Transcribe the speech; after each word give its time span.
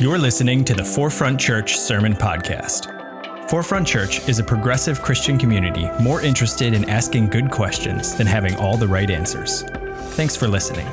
You're 0.00 0.16
listening 0.16 0.64
to 0.64 0.72
the 0.72 0.82
Forefront 0.82 1.38
Church 1.38 1.76
Sermon 1.76 2.14
Podcast. 2.14 3.50
Forefront 3.50 3.86
Church 3.86 4.26
is 4.30 4.38
a 4.38 4.42
progressive 4.42 5.02
Christian 5.02 5.36
community 5.36 5.90
more 6.00 6.22
interested 6.22 6.72
in 6.72 6.88
asking 6.88 7.26
good 7.26 7.50
questions 7.50 8.14
than 8.14 8.26
having 8.26 8.56
all 8.56 8.78
the 8.78 8.88
right 8.88 9.10
answers. 9.10 9.60
Thanks 10.16 10.34
for 10.34 10.48
listening. 10.48 10.86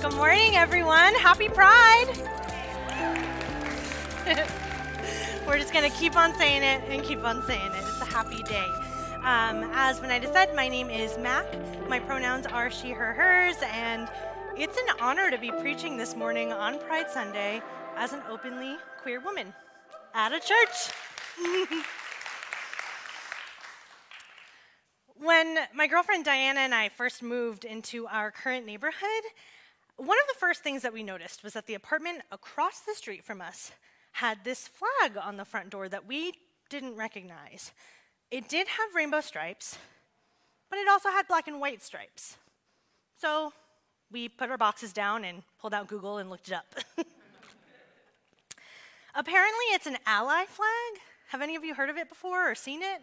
Good 0.00 0.14
morning, 0.14 0.54
everyone. 0.54 1.12
Happy 1.16 1.48
Pride. 1.48 2.06
We're 5.44 5.58
just 5.58 5.72
going 5.72 5.90
to 5.90 5.96
keep 5.98 6.16
on 6.16 6.38
saying 6.38 6.62
it 6.62 6.88
and 6.88 7.02
keep 7.02 7.24
on 7.24 7.42
saying 7.48 7.72
it. 7.72 7.78
It's 7.78 8.00
a 8.00 8.04
happy 8.04 8.44
day. 8.44 8.70
Um, 9.24 9.70
as 9.72 10.00
Venita 10.00 10.30
said, 10.30 10.54
my 10.54 10.68
name 10.68 10.90
is 10.90 11.16
Mac. 11.16 11.46
My 11.88 11.98
pronouns 11.98 12.44
are 12.44 12.70
she, 12.70 12.90
her, 12.90 13.14
hers, 13.14 13.56
and 13.72 14.06
it's 14.54 14.76
an 14.76 14.96
honor 15.00 15.30
to 15.30 15.38
be 15.38 15.50
preaching 15.50 15.96
this 15.96 16.14
morning 16.14 16.52
on 16.52 16.78
Pride 16.80 17.10
Sunday 17.10 17.62
as 17.96 18.12
an 18.12 18.20
openly 18.28 18.76
queer 19.00 19.20
woman 19.20 19.54
at 20.12 20.32
a 20.32 20.40
church. 20.40 20.92
when 25.16 25.56
my 25.74 25.86
girlfriend 25.86 26.26
Diana 26.26 26.60
and 26.60 26.74
I 26.74 26.90
first 26.90 27.22
moved 27.22 27.64
into 27.64 28.06
our 28.06 28.30
current 28.30 28.66
neighborhood, 28.66 29.24
one 29.96 30.18
of 30.20 30.26
the 30.34 30.38
first 30.38 30.62
things 30.62 30.82
that 30.82 30.92
we 30.92 31.02
noticed 31.02 31.42
was 31.42 31.54
that 31.54 31.66
the 31.66 31.72
apartment 31.72 32.20
across 32.30 32.80
the 32.80 32.94
street 32.94 33.24
from 33.24 33.40
us 33.40 33.72
had 34.12 34.44
this 34.44 34.68
flag 34.68 35.16
on 35.16 35.38
the 35.38 35.46
front 35.46 35.70
door 35.70 35.88
that 35.88 36.06
we 36.06 36.34
didn't 36.68 36.96
recognize. 36.96 37.72
It 38.34 38.48
did 38.48 38.66
have 38.66 38.96
rainbow 38.96 39.20
stripes, 39.20 39.78
but 40.68 40.80
it 40.80 40.88
also 40.88 41.08
had 41.08 41.28
black 41.28 41.46
and 41.46 41.60
white 41.60 41.84
stripes. 41.84 42.36
So 43.20 43.52
we 44.10 44.28
put 44.28 44.50
our 44.50 44.58
boxes 44.58 44.92
down 44.92 45.24
and 45.24 45.44
pulled 45.60 45.72
out 45.72 45.86
Google 45.86 46.18
and 46.18 46.28
looked 46.28 46.48
it 46.48 46.54
up. 46.54 46.66
Apparently, 49.14 49.64
it's 49.70 49.86
an 49.86 49.98
ally 50.04 50.46
flag. 50.48 51.00
Have 51.28 51.42
any 51.42 51.54
of 51.54 51.64
you 51.64 51.74
heard 51.74 51.90
of 51.90 51.96
it 51.96 52.08
before 52.08 52.50
or 52.50 52.56
seen 52.56 52.82
it? 52.82 53.02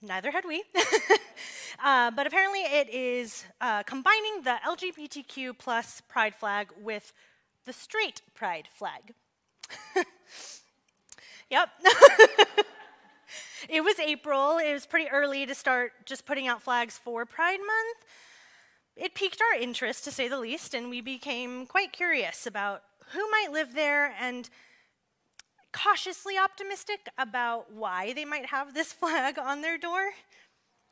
Neither 0.00 0.30
had 0.30 0.46
we. 0.46 0.64
uh, 1.84 2.10
but 2.10 2.26
apparently, 2.26 2.60
it 2.60 2.88
is 2.88 3.44
uh, 3.60 3.82
combining 3.82 4.40
the 4.42 4.56
LGBTQ 4.66 5.58
plus 5.58 6.00
pride 6.08 6.34
flag 6.34 6.68
with 6.80 7.12
the 7.66 7.74
straight 7.74 8.22
pride 8.34 8.68
flag. 8.72 9.12
yep. 11.50 11.68
It 13.68 13.82
was 13.82 13.98
April. 13.98 14.58
It 14.58 14.72
was 14.72 14.86
pretty 14.86 15.08
early 15.10 15.46
to 15.46 15.54
start 15.54 15.92
just 16.04 16.26
putting 16.26 16.46
out 16.46 16.62
flags 16.62 16.98
for 16.98 17.24
Pride 17.24 17.60
Month. 17.60 18.04
It 18.96 19.14
piqued 19.14 19.40
our 19.40 19.60
interest, 19.60 20.04
to 20.04 20.10
say 20.10 20.28
the 20.28 20.38
least, 20.38 20.74
and 20.74 20.90
we 20.90 21.00
became 21.00 21.66
quite 21.66 21.92
curious 21.92 22.46
about 22.46 22.82
who 23.12 23.30
might 23.30 23.52
live 23.52 23.74
there 23.74 24.14
and 24.20 24.48
cautiously 25.72 26.36
optimistic 26.36 27.08
about 27.16 27.72
why 27.72 28.12
they 28.12 28.24
might 28.24 28.46
have 28.46 28.74
this 28.74 28.92
flag 29.00 29.38
on 29.38 29.62
their 29.62 29.78
door. 29.78 30.10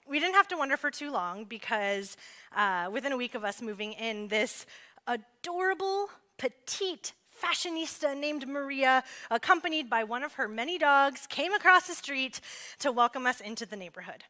We 0.09 0.21
didn't 0.21 0.35
have 0.35 0.49
to 0.49 0.57
wonder 0.57 0.77
for 0.77 0.91
too 0.91 1.11
long 1.11 1.45
because 1.45 2.17
uh, 2.55 2.89
within 2.93 3.13
a 3.13 3.17
week 3.17 3.35
of 3.35 3.45
us 3.45 3.61
moving 3.61 3.93
in, 3.93 4.29
this 4.29 4.67
adorable, 5.07 6.09
petite 6.39 7.13
fashionista 7.43 8.19
named 8.19 8.49
Maria, 8.49 9.05
accompanied 9.31 9.89
by 9.91 10.05
one 10.05 10.23
of 10.23 10.35
her 10.35 10.49
many 10.49 10.79
dogs, 10.79 11.27
came 11.27 11.53
across 11.53 11.87
the 11.87 11.95
street 11.95 12.41
to 12.79 12.93
welcome 12.93 13.27
us 13.27 13.41
into 13.41 13.67
the 13.67 13.77
neighborhood. 13.77 14.25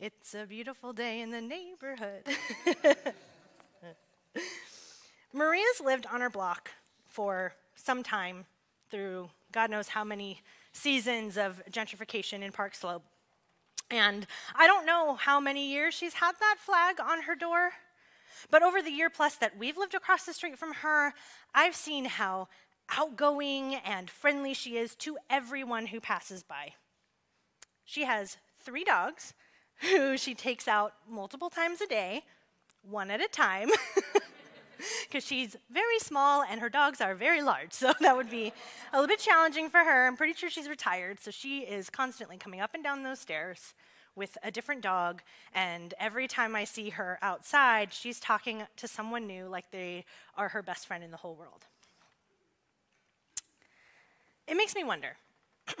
It's 0.00 0.34
a 0.34 0.46
beautiful 0.46 0.92
day 0.92 1.20
in 1.20 1.30
the 1.30 1.40
neighborhood. 1.40 2.24
Maria's 5.32 5.80
lived 5.84 6.06
on 6.06 6.22
our 6.22 6.30
block 6.30 6.70
for 7.06 7.54
some 7.74 8.02
time 8.02 8.46
through 8.90 9.30
God 9.52 9.70
knows 9.70 9.88
how 9.88 10.04
many 10.04 10.40
seasons 10.72 11.36
of 11.36 11.62
gentrification 11.70 12.42
in 12.42 12.52
Park 12.52 12.74
Slope. 12.74 13.04
And 13.90 14.26
I 14.54 14.66
don't 14.66 14.84
know 14.86 15.14
how 15.14 15.40
many 15.40 15.70
years 15.70 15.94
she's 15.94 16.14
had 16.14 16.32
that 16.38 16.56
flag 16.58 17.00
on 17.00 17.22
her 17.22 17.34
door, 17.34 17.70
but 18.50 18.62
over 18.62 18.82
the 18.82 18.90
year 18.90 19.10
plus 19.10 19.36
that 19.36 19.58
we've 19.58 19.76
lived 19.76 19.94
across 19.94 20.24
the 20.24 20.32
street 20.32 20.58
from 20.58 20.74
her, 20.74 21.12
I've 21.54 21.76
seen 21.76 22.04
how 22.06 22.48
outgoing 22.96 23.74
and 23.76 24.08
friendly 24.08 24.54
she 24.54 24.76
is 24.76 24.94
to 24.96 25.18
everyone 25.28 25.86
who 25.86 26.00
passes 26.00 26.42
by. 26.42 26.74
She 27.84 28.04
has 28.04 28.36
three 28.60 28.84
dogs 28.84 29.34
who 29.80 30.16
she 30.16 30.34
takes 30.34 30.66
out 30.66 30.94
multiple 31.08 31.50
times 31.50 31.80
a 31.80 31.86
day, 31.86 32.22
one 32.82 33.10
at 33.10 33.20
a 33.20 33.28
time. 33.28 33.70
because 35.08 35.24
she's 35.24 35.56
very 35.70 35.98
small 35.98 36.42
and 36.42 36.60
her 36.60 36.68
dogs 36.68 37.00
are 37.00 37.14
very 37.14 37.42
large. 37.42 37.72
So 37.72 37.92
that 38.00 38.16
would 38.16 38.30
be 38.30 38.52
a 38.92 38.96
little 38.96 39.08
bit 39.08 39.18
challenging 39.18 39.68
for 39.68 39.78
her. 39.78 40.06
I'm 40.06 40.16
pretty 40.16 40.34
sure 40.34 40.50
she's 40.50 40.68
retired, 40.68 41.20
so 41.20 41.30
she 41.30 41.60
is 41.60 41.90
constantly 41.90 42.36
coming 42.36 42.60
up 42.60 42.74
and 42.74 42.82
down 42.82 43.02
those 43.02 43.18
stairs 43.18 43.74
with 44.18 44.36
a 44.42 44.50
different 44.50 44.82
dog. 44.82 45.22
And 45.54 45.94
every 45.98 46.26
time 46.26 46.54
I 46.54 46.64
see 46.64 46.90
her 46.90 47.18
outside, 47.22 47.92
she's 47.94 48.20
talking 48.20 48.64
to 48.76 48.88
someone 48.88 49.26
new 49.26 49.46
like 49.46 49.70
they 49.70 50.04
are 50.36 50.48
her 50.48 50.62
best 50.62 50.86
friend 50.86 51.02
in 51.02 51.10
the 51.10 51.16
whole 51.16 51.36
world. 51.36 51.64
It 54.46 54.56
makes 54.56 54.74
me 54.74 54.84
wonder 54.84 55.16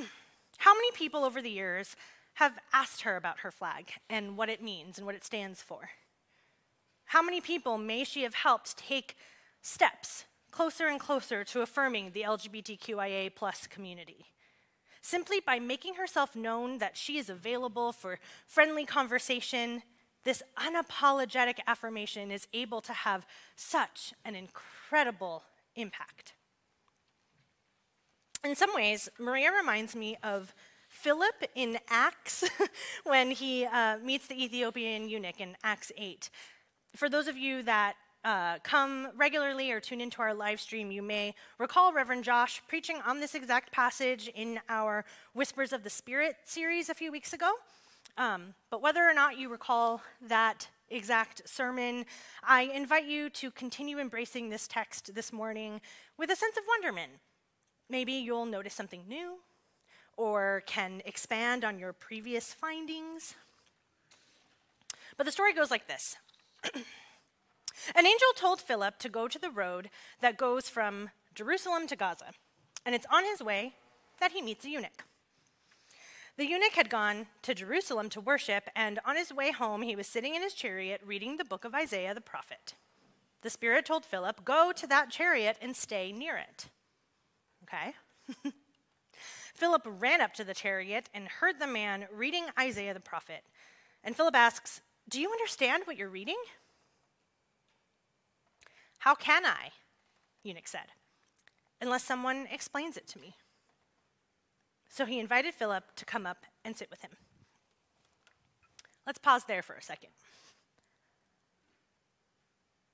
how 0.58 0.74
many 0.74 0.90
people 0.92 1.24
over 1.24 1.42
the 1.42 1.50
years 1.50 1.96
have 2.34 2.58
asked 2.72 3.02
her 3.02 3.16
about 3.16 3.40
her 3.40 3.50
flag 3.50 3.90
and 4.08 4.36
what 4.36 4.48
it 4.48 4.62
means 4.62 4.96
and 4.96 5.06
what 5.06 5.16
it 5.16 5.24
stands 5.24 5.60
for? 5.60 5.90
How 7.06 7.22
many 7.22 7.40
people 7.40 7.78
may 7.78 8.04
she 8.04 8.22
have 8.22 8.34
helped 8.34 8.76
take 8.76 9.16
steps 9.62 10.24
closer 10.50 10.86
and 10.86 11.00
closer 11.00 11.42
to 11.44 11.62
affirming 11.62 12.12
the 12.12 12.22
LGBTQIA 12.22 13.34
plus 13.34 13.66
community? 13.66 14.26
Simply 15.08 15.40
by 15.40 15.58
making 15.58 15.94
herself 15.94 16.36
known 16.36 16.76
that 16.80 16.94
she 16.94 17.16
is 17.16 17.30
available 17.30 17.92
for 17.92 18.18
friendly 18.46 18.84
conversation, 18.84 19.82
this 20.24 20.42
unapologetic 20.58 21.60
affirmation 21.66 22.30
is 22.30 22.46
able 22.52 22.82
to 22.82 22.92
have 22.92 23.26
such 23.56 24.12
an 24.26 24.34
incredible 24.34 25.44
impact. 25.74 26.34
In 28.44 28.54
some 28.54 28.74
ways, 28.74 29.08
Maria 29.18 29.50
reminds 29.50 29.96
me 29.96 30.18
of 30.22 30.52
Philip 30.90 31.42
in 31.54 31.78
Acts 31.88 32.44
when 33.04 33.30
he 33.30 33.64
uh, 33.64 33.96
meets 34.04 34.26
the 34.26 34.44
Ethiopian 34.44 35.08
eunuch 35.08 35.40
in 35.40 35.56
Acts 35.64 35.90
8 35.96 36.28
for 36.96 37.08
those 37.08 37.28
of 37.28 37.36
you 37.36 37.62
that 37.62 37.94
uh, 38.24 38.58
come 38.62 39.08
regularly 39.16 39.70
or 39.70 39.80
tune 39.80 40.00
into 40.00 40.20
our 40.20 40.34
live 40.34 40.60
stream, 40.60 40.90
you 40.90 41.02
may 41.02 41.34
recall 41.58 41.92
Reverend 41.92 42.24
Josh 42.24 42.62
preaching 42.68 42.98
on 43.06 43.20
this 43.20 43.34
exact 43.34 43.72
passage 43.72 44.28
in 44.34 44.60
our 44.68 45.04
Whispers 45.34 45.72
of 45.72 45.84
the 45.84 45.90
Spirit 45.90 46.36
series 46.44 46.88
a 46.88 46.94
few 46.94 47.12
weeks 47.12 47.32
ago. 47.32 47.50
Um, 48.16 48.54
but 48.70 48.82
whether 48.82 49.02
or 49.08 49.14
not 49.14 49.38
you 49.38 49.48
recall 49.48 50.02
that 50.26 50.68
exact 50.90 51.48
sermon, 51.48 52.04
I 52.42 52.62
invite 52.62 53.06
you 53.06 53.30
to 53.30 53.50
continue 53.50 53.98
embracing 53.98 54.50
this 54.50 54.66
text 54.66 55.14
this 55.14 55.32
morning 55.32 55.80
with 56.16 56.30
a 56.30 56.36
sense 56.36 56.56
of 56.56 56.64
wonderment. 56.66 57.12
Maybe 57.88 58.12
you'll 58.12 58.46
notice 58.46 58.74
something 58.74 59.04
new 59.08 59.36
or 60.16 60.64
can 60.66 61.00
expand 61.04 61.64
on 61.64 61.78
your 61.78 61.92
previous 61.92 62.52
findings. 62.52 63.34
But 65.16 65.26
the 65.26 65.32
story 65.32 65.54
goes 65.54 65.70
like 65.70 65.86
this 65.86 66.16
An 67.94 68.06
angel 68.06 68.28
told 68.36 68.60
Philip 68.60 68.98
to 68.98 69.08
go 69.08 69.28
to 69.28 69.38
the 69.38 69.50
road 69.50 69.90
that 70.20 70.36
goes 70.36 70.68
from 70.68 71.10
Jerusalem 71.34 71.86
to 71.88 71.96
Gaza, 71.96 72.32
and 72.84 72.94
it's 72.94 73.06
on 73.10 73.24
his 73.24 73.42
way 73.42 73.74
that 74.20 74.32
he 74.32 74.42
meets 74.42 74.64
a 74.64 74.70
eunuch. 74.70 75.04
The 76.36 76.46
eunuch 76.46 76.74
had 76.74 76.90
gone 76.90 77.26
to 77.42 77.54
Jerusalem 77.54 78.08
to 78.10 78.20
worship, 78.20 78.68
and 78.76 79.00
on 79.04 79.16
his 79.16 79.32
way 79.32 79.50
home, 79.50 79.82
he 79.82 79.96
was 79.96 80.06
sitting 80.06 80.34
in 80.34 80.42
his 80.42 80.54
chariot 80.54 81.00
reading 81.04 81.36
the 81.36 81.44
book 81.44 81.64
of 81.64 81.74
Isaiah 81.74 82.14
the 82.14 82.20
prophet. 82.20 82.74
The 83.42 83.50
Spirit 83.50 83.86
told 83.86 84.04
Philip, 84.04 84.44
Go 84.44 84.72
to 84.74 84.86
that 84.86 85.10
chariot 85.10 85.56
and 85.60 85.74
stay 85.74 86.12
near 86.12 86.36
it. 86.36 86.66
Okay? 87.64 87.94
Philip 89.54 89.82
ran 89.84 90.20
up 90.20 90.34
to 90.34 90.44
the 90.44 90.54
chariot 90.54 91.08
and 91.12 91.26
heard 91.26 91.58
the 91.58 91.66
man 91.66 92.06
reading 92.12 92.46
Isaiah 92.58 92.94
the 92.94 93.00
prophet. 93.00 93.42
And 94.04 94.14
Philip 94.14 94.36
asks, 94.36 94.80
do 95.08 95.20
you 95.20 95.30
understand 95.30 95.84
what 95.86 95.96
you're 95.96 96.10
reading? 96.10 96.36
How 98.98 99.14
can 99.14 99.46
I? 99.46 99.70
Eunuch 100.42 100.68
said, 100.68 100.86
unless 101.80 102.04
someone 102.04 102.46
explains 102.50 102.96
it 102.96 103.06
to 103.08 103.18
me. 103.18 103.34
So 104.88 105.04
he 105.04 105.20
invited 105.20 105.54
Philip 105.54 105.84
to 105.96 106.04
come 106.04 106.26
up 106.26 106.44
and 106.64 106.76
sit 106.76 106.90
with 106.90 107.02
him. 107.02 107.12
Let's 109.06 109.18
pause 109.18 109.44
there 109.44 109.62
for 109.62 109.74
a 109.74 109.82
second. 109.82 110.10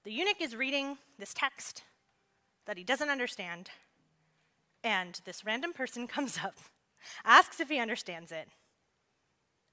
The 0.04 0.12
eunuch 0.12 0.40
is 0.40 0.54
reading 0.54 0.98
this 1.18 1.32
text 1.32 1.82
that 2.66 2.76
he 2.76 2.84
doesn't 2.84 3.08
understand, 3.08 3.70
and 4.82 5.20
this 5.24 5.44
random 5.44 5.72
person 5.72 6.06
comes 6.08 6.38
up, 6.42 6.54
asks 7.24 7.58
if 7.58 7.68
he 7.68 7.78
understands 7.78 8.30
it, 8.30 8.48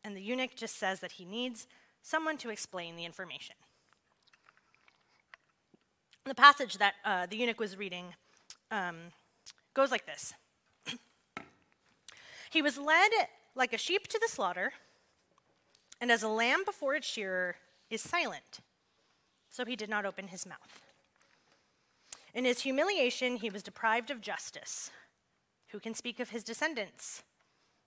and 0.04 0.16
the 0.16 0.22
eunuch 0.22 0.56
just 0.56 0.78
says 0.78 1.00
that 1.02 1.14
he 1.14 1.26
needs 1.26 1.68
someone 2.02 2.38
to 2.38 2.50
explain 2.50 2.96
the 2.96 3.06
information. 3.06 3.56
The 6.26 6.36
passage 6.36 6.78
that 6.78 6.94
uh, 7.04 7.26
the 7.26 7.36
eunuch 7.36 7.60
was 7.60 7.78
reading 7.78 8.14
um, 8.70 8.98
goes 9.74 9.92
like 9.92 10.06
this 10.06 10.34
He 12.52 12.62
was 12.62 12.78
led 12.78 13.12
like 13.56 13.74
a 13.74 13.78
sheep 13.78 14.08
to 14.08 14.20
the 14.20 14.28
slaughter, 14.30 14.74
and 16.00 16.12
as 16.12 16.24
a 16.24 16.28
lamb 16.28 16.64
before 16.64 16.96
its 16.96 17.08
shearer 17.08 17.56
is 17.90 18.02
silent, 18.02 18.60
so 19.50 19.66
he 19.66 19.76
did 19.76 19.90
not 19.90 20.06
open 20.06 20.28
his 20.28 20.46
mouth. 20.46 20.82
In 22.34 22.46
his 22.46 22.62
humiliation, 22.62 23.38
he 23.38 23.50
was 23.50 23.64
deprived 23.64 24.10
of 24.10 24.22
justice. 24.22 24.92
Who 25.70 25.80
can 25.80 25.94
speak 25.94 26.20
of 26.20 26.30
his 26.30 26.44
descendants? 26.44 27.24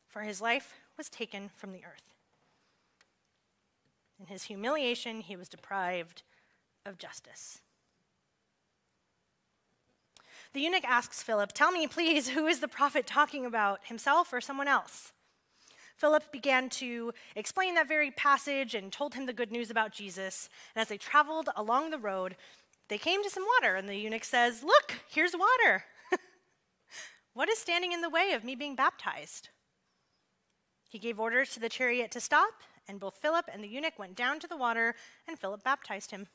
For 0.08 0.22
his 0.22 0.40
life 0.40 0.74
was 0.98 1.08
taken 1.08 1.50
from 1.54 1.72
the 1.72 1.84
earth. 1.84 2.14
In 4.20 4.26
his 4.26 4.44
humiliation, 4.44 5.20
he 5.20 5.36
was 5.36 5.48
deprived 5.48 6.22
of 6.84 6.98
justice. 6.98 7.60
The 10.54 10.60
eunuch 10.60 10.84
asks 10.84 11.20
Philip, 11.20 11.52
Tell 11.52 11.72
me, 11.72 11.88
please, 11.88 12.28
who 12.28 12.46
is 12.46 12.60
the 12.60 12.68
prophet 12.68 13.08
talking 13.08 13.44
about, 13.44 13.80
himself 13.86 14.32
or 14.32 14.40
someone 14.40 14.68
else? 14.68 15.12
Philip 15.96 16.30
began 16.30 16.68
to 16.70 17.12
explain 17.34 17.74
that 17.74 17.88
very 17.88 18.12
passage 18.12 18.72
and 18.72 18.92
told 18.92 19.14
him 19.14 19.26
the 19.26 19.32
good 19.32 19.50
news 19.50 19.68
about 19.68 19.92
Jesus. 19.92 20.48
And 20.74 20.82
as 20.82 20.88
they 20.88 20.96
traveled 20.96 21.48
along 21.56 21.90
the 21.90 21.98
road, 21.98 22.36
they 22.88 22.98
came 22.98 23.24
to 23.24 23.30
some 23.30 23.44
water, 23.60 23.74
and 23.74 23.88
the 23.88 23.96
eunuch 23.96 24.22
says, 24.22 24.62
Look, 24.62 24.94
here's 25.08 25.34
water. 25.34 25.84
what 27.34 27.48
is 27.48 27.58
standing 27.58 27.90
in 27.90 28.00
the 28.00 28.10
way 28.10 28.30
of 28.30 28.44
me 28.44 28.54
being 28.54 28.76
baptized? 28.76 29.48
He 30.88 31.00
gave 31.00 31.18
orders 31.18 31.50
to 31.50 31.60
the 31.60 31.68
chariot 31.68 32.12
to 32.12 32.20
stop, 32.20 32.54
and 32.86 33.00
both 33.00 33.16
Philip 33.16 33.46
and 33.52 33.64
the 33.64 33.68
eunuch 33.68 33.98
went 33.98 34.14
down 34.14 34.38
to 34.38 34.46
the 34.46 34.56
water, 34.56 34.94
and 35.26 35.36
Philip 35.36 35.64
baptized 35.64 36.12
him. 36.12 36.28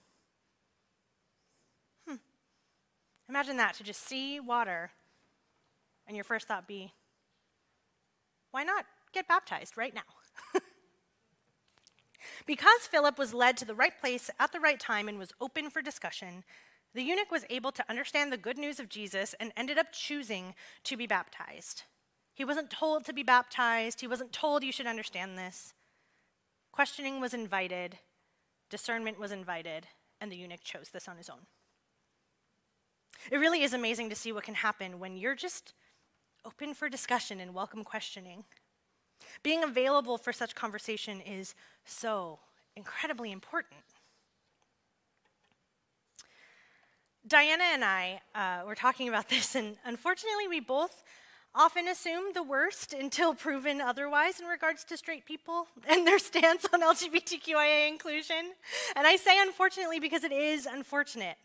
Imagine 3.29 3.57
that 3.57 3.75
to 3.75 3.83
just 3.83 4.05
see 4.05 4.39
water, 4.39 4.89
and 6.07 6.17
your 6.17 6.23
first 6.23 6.47
thought 6.47 6.67
be, 6.67 6.93
why 8.49 8.63
not 8.63 8.85
get 9.13 9.27
baptized 9.27 9.77
right 9.77 9.93
now? 9.93 10.01
because 12.47 12.87
Philip 12.89 13.19
was 13.19 13.35
led 13.35 13.55
to 13.57 13.65
the 13.65 13.75
right 13.75 13.93
place 14.01 14.31
at 14.39 14.51
the 14.51 14.59
right 14.59 14.79
time 14.79 15.07
and 15.07 15.19
was 15.19 15.31
open 15.39 15.69
for 15.69 15.83
discussion, 15.83 16.43
the 16.95 17.03
eunuch 17.03 17.29
was 17.29 17.45
able 17.51 17.71
to 17.71 17.85
understand 17.87 18.33
the 18.33 18.37
good 18.37 18.57
news 18.57 18.79
of 18.79 18.89
Jesus 18.89 19.35
and 19.39 19.51
ended 19.55 19.77
up 19.77 19.91
choosing 19.91 20.55
to 20.85 20.97
be 20.97 21.05
baptized. 21.05 21.83
He 22.33 22.43
wasn't 22.43 22.71
told 22.71 23.05
to 23.05 23.13
be 23.13 23.21
baptized, 23.21 24.01
he 24.01 24.07
wasn't 24.07 24.33
told 24.33 24.63
you 24.63 24.71
should 24.71 24.87
understand 24.87 25.37
this. 25.37 25.73
Questioning 26.71 27.21
was 27.21 27.35
invited, 27.35 27.99
discernment 28.71 29.19
was 29.19 29.31
invited, 29.31 29.85
and 30.19 30.31
the 30.31 30.37
eunuch 30.37 30.63
chose 30.63 30.89
this 30.89 31.07
on 31.07 31.17
his 31.17 31.29
own. 31.29 31.45
It 33.31 33.37
really 33.37 33.63
is 33.63 33.73
amazing 33.73 34.09
to 34.09 34.15
see 34.15 34.31
what 34.31 34.43
can 34.43 34.55
happen 34.55 34.99
when 34.99 35.15
you're 35.15 35.35
just 35.35 35.73
open 36.45 36.73
for 36.73 36.89
discussion 36.89 37.39
and 37.39 37.53
welcome 37.53 37.83
questioning. 37.83 38.43
Being 39.43 39.63
available 39.63 40.17
for 40.17 40.33
such 40.33 40.55
conversation 40.55 41.21
is 41.21 41.55
so 41.85 42.39
incredibly 42.75 43.31
important. 43.31 43.81
Diana 47.27 47.65
and 47.73 47.83
I 47.83 48.21
uh, 48.33 48.65
were 48.65 48.75
talking 48.75 49.09
about 49.09 49.29
this, 49.29 49.55
and 49.55 49.77
unfortunately, 49.85 50.47
we 50.47 50.59
both 50.59 51.03
often 51.55 51.87
assume 51.87 52.33
the 52.33 52.43
worst 52.43 52.93
until 52.93 53.33
proven 53.33 53.81
otherwise 53.81 54.39
in 54.39 54.45
regards 54.45 54.83
to 54.85 54.95
straight 54.95 55.25
people 55.25 55.67
and 55.89 56.05
their 56.05 56.19
stance 56.19 56.65
on 56.73 56.81
LGBTQIA 56.81 57.87
inclusion. 57.89 58.53
And 58.95 59.07
I 59.07 59.15
say 59.15 59.39
unfortunately 59.41 59.99
because 59.99 60.23
it 60.23 60.31
is 60.31 60.65
unfortunate. 60.65 61.37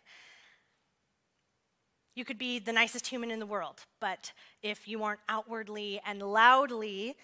You 2.14 2.24
could 2.24 2.38
be 2.38 2.58
the 2.58 2.72
nicest 2.72 3.06
human 3.08 3.30
in 3.30 3.40
the 3.40 3.46
world, 3.46 3.86
but 4.00 4.32
if 4.62 4.86
you 4.86 5.02
aren't 5.02 5.20
outwardly 5.28 6.00
and 6.06 6.22
loudly 6.22 7.16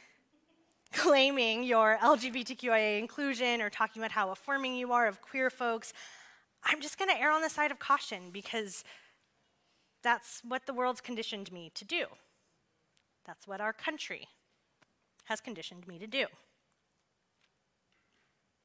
claiming 0.93 1.63
your 1.63 1.99
LGBTQIA 2.03 2.99
inclusion 2.99 3.61
or 3.61 3.71
talking 3.71 4.03
about 4.03 4.11
how 4.11 4.31
affirming 4.31 4.75
you 4.75 4.93
are 4.93 5.07
of 5.07 5.23
queer 5.23 5.49
folks, 5.49 5.93
I'm 6.65 6.81
just 6.81 6.99
going 6.99 7.11
to 7.11 7.21
err 7.21 7.31
on 7.31 7.43
the 7.43 7.49
side 7.49 7.71
of 7.71 7.79
caution 7.79 8.31
because 8.33 8.85
that's 10.03 10.43
what 10.47 10.67
the 10.67 10.75
world's 10.75 11.01
conditioned 11.01 11.53
me 11.53 11.71
to 11.75 11.85
do. 11.85 12.07
That's 13.27 13.47
what 13.47 13.61
our 13.61 13.73
country 13.73 14.29
has 15.27 15.41
conditioned 15.41 15.87
me 15.87 15.99
to 15.99 16.07
do. 16.07 16.27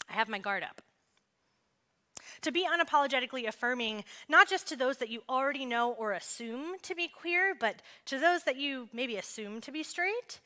I 0.10 0.14
have 0.14 0.30
my 0.30 0.40
guard 0.40 0.64
up. 0.64 0.82
To 2.42 2.52
be 2.52 2.66
unapologetically 2.66 3.48
affirming, 3.48 4.04
not 4.30 4.48
just 4.48 4.68
to 4.68 4.76
those 4.76 4.98
that 4.98 5.10
you 5.10 5.24
already 5.28 5.66
know 5.66 5.92
or 5.92 6.14
assume 6.14 6.78
to 6.84 6.96
be 6.96 7.08
queer, 7.08 7.56
but 7.60 7.82
to 8.06 8.20
those 8.20 8.44
that 8.44 8.58
you 8.58 8.90
maybe 8.94 9.18
assume 9.18 9.62
to 9.62 9.72
be 9.72 9.84
straight, 9.84 10.40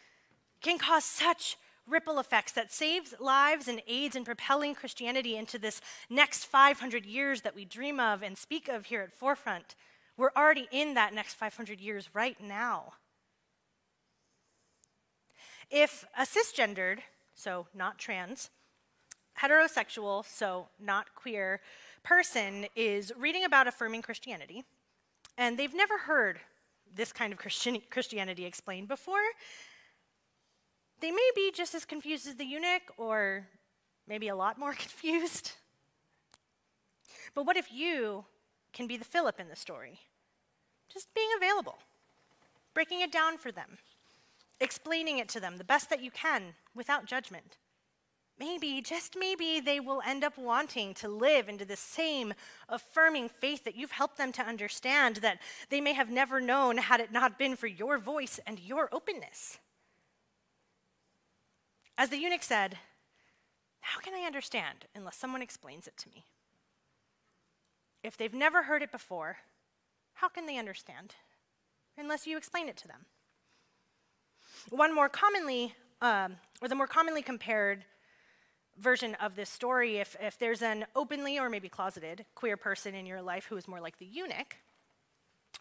can 0.62 0.78
cause 0.78 1.04
such 1.04 1.58
ripple 1.88 2.20
effects 2.20 2.52
that 2.54 2.72
saves 2.72 3.14
lives 3.20 3.68
and 3.68 3.82
aids 3.88 4.16
in 4.16 4.24
propelling 4.24 4.76
Christianity 4.76 5.36
into 5.36 5.58
this 5.58 5.82
next 6.10 6.46
500 6.46 7.06
years 7.06 7.42
that 7.42 7.56
we 7.56 7.66
dream 7.66 8.00
of 8.00 8.22
and 8.22 8.38
speak 8.38 8.68
of 8.68 8.86
here 8.86 9.02
at 9.02 9.12
Forefront. 9.12 9.76
We're 10.18 10.32
already 10.36 10.68
in 10.72 10.94
that 10.96 11.14
next 11.14 11.34
500 11.36 11.80
years 11.80 12.10
right 12.14 12.38
now. 12.42 12.94
If 15.70 16.06
a 16.18 16.24
cisgendered, 16.24 17.00
so 17.36 17.68
not 17.74 17.98
trans, 17.98 18.50
heterosexual, 19.42 20.26
so 20.26 20.68
not 20.80 21.14
queer, 21.16 21.62
person 22.04 22.66
is 22.76 23.12
reading 23.18 23.44
about 23.44 23.68
affirming 23.68 24.02
Christianity, 24.02 24.64
and 25.38 25.58
they've 25.58 25.74
never 25.74 25.98
heard 25.98 26.40
this 26.96 27.12
kind 27.12 27.32
of 27.32 27.40
Christian, 27.40 27.82
Christianity 27.90 28.46
explained 28.46 28.88
before, 28.88 29.22
they 31.00 31.12
may 31.12 31.30
be 31.36 31.52
just 31.54 31.74
as 31.74 31.86
confused 31.86 32.28
as 32.28 32.36
the 32.36 32.46
eunuch, 32.46 32.82
or 32.98 33.48
maybe 34.08 34.28
a 34.28 34.36
lot 34.36 34.58
more 34.58 34.74
confused. 34.78 35.54
But 37.34 37.46
what 37.46 37.58
if 37.58 37.72
you 37.72 38.26
can 38.74 38.88
be 38.88 38.98
the 38.98 39.06
Philip 39.06 39.40
in 39.40 39.50
the 39.50 39.56
story? 39.56 40.00
Just 40.92 41.14
being 41.14 41.30
available, 41.38 41.78
breaking 42.74 43.02
it 43.02 43.12
down 43.12 43.38
for 43.38 43.52
them, 43.52 43.78
explaining 44.60 45.20
it 45.20 45.30
to 45.30 45.40
them 45.40 45.58
the 45.58 45.64
best 45.64 45.90
that 45.90 46.04
you 46.04 46.12
can 46.12 46.56
without 46.76 47.06
judgment. 47.06 47.58
Maybe, 48.40 48.82
just 48.82 49.18
maybe, 49.20 49.60
they 49.60 49.82
will 49.82 50.02
end 50.06 50.24
up 50.24 50.38
wanting 50.38 50.94
to 50.96 51.10
live 51.10 51.50
into 51.50 51.66
the 51.66 51.76
same 51.76 52.34
affirming 52.70 53.28
faith 53.28 53.66
that 53.66 53.76
you've 53.76 53.92
helped 53.92 54.18
them 54.18 54.32
to 54.32 54.42
understand 54.42 55.18
that 55.18 55.40
they 55.70 55.82
may 55.82 55.92
have 55.92 56.10
never 56.10 56.40
known 56.40 56.78
had 56.78 57.02
it 57.02 57.12
not 57.12 57.38
been 57.38 57.58
for 57.58 57.68
your 57.68 57.98
voice 57.98 58.40
and 58.48 58.58
your 58.60 58.88
openness. 58.94 59.58
As 61.98 62.08
the 62.08 62.18
eunuch 62.18 62.44
said, 62.44 62.78
How 63.82 64.00
can 64.00 64.14
I 64.14 64.26
understand 64.26 64.86
unless 64.96 65.18
someone 65.18 65.42
explains 65.42 65.86
it 65.86 65.98
to 65.98 66.10
me? 66.10 66.24
If 68.04 68.16
they've 68.16 68.34
never 68.34 68.64
heard 68.64 68.82
it 68.82 68.92
before, 68.92 69.40
how 70.14 70.30
can 70.30 70.46
they 70.46 70.58
understand 70.58 71.16
unless 71.98 72.26
you 72.26 72.38
explain 72.38 72.70
it 72.70 72.78
to 72.78 72.88
them? 72.88 73.06
One 74.70 74.96
more 74.96 75.10
commonly, 75.10 75.74
um, 76.02 76.38
or 76.62 76.70
the 76.70 76.76
more 76.76 76.88
commonly 76.88 77.22
compared 77.22 77.84
version 78.80 79.16
of 79.16 79.36
this 79.36 79.50
story, 79.50 79.98
if, 79.98 80.16
if 80.22 80.40
there's 80.40 80.62
an 80.62 80.86
openly 80.96 81.38
or 81.38 81.50
maybe 81.50 81.70
closeted 81.70 82.26
queer 82.36 82.58
person 82.58 82.96
in 82.96 83.06
your 83.06 83.22
life 83.22 83.46
who 83.46 83.58
is 83.58 83.68
more 83.68 83.82
like 83.82 84.00
the 84.00 84.06
eunuch, 84.06 84.56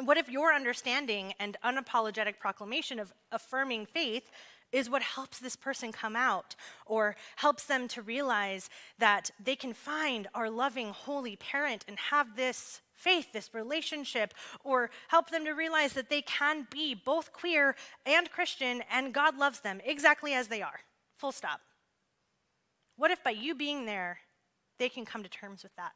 what 0.04 0.16
if 0.16 0.28
your 0.28 0.54
understanding 0.54 1.34
and 1.40 1.56
unapologetic 1.64 2.38
proclamation 2.38 2.98
of 3.00 3.12
affirming 3.32 3.86
faith 3.86 4.30
is 4.70 4.90
what 4.90 5.02
helps 5.02 5.38
this 5.38 5.56
person 5.56 5.92
come 5.92 6.14
out 6.14 6.54
or 6.86 7.16
helps 7.36 7.64
them 7.64 7.88
to 7.88 8.02
realize 8.02 8.68
that 8.98 9.30
they 9.42 9.56
can 9.56 9.72
find 9.72 10.28
our 10.34 10.50
loving, 10.50 10.90
holy 10.90 11.36
parent 11.36 11.84
and 11.88 11.98
have 11.98 12.36
this 12.36 12.80
faith, 12.92 13.32
this 13.32 13.54
relationship, 13.54 14.34
or 14.64 14.90
help 15.08 15.30
them 15.30 15.44
to 15.44 15.52
realize 15.52 15.94
that 15.94 16.10
they 16.10 16.22
can 16.22 16.66
be 16.70 16.94
both 16.94 17.32
queer 17.32 17.74
and 18.04 18.30
Christian 18.30 18.82
and 18.90 19.14
God 19.14 19.38
loves 19.38 19.60
them 19.60 19.80
exactly 19.84 20.34
as 20.34 20.48
they 20.48 20.62
are. 20.62 20.80
Full 21.16 21.32
stop. 21.32 21.60
What 22.98 23.12
if 23.12 23.22
by 23.22 23.30
you 23.30 23.54
being 23.54 23.86
there, 23.86 24.18
they 24.78 24.88
can 24.88 25.04
come 25.04 25.22
to 25.22 25.28
terms 25.28 25.62
with 25.62 25.74
that? 25.76 25.92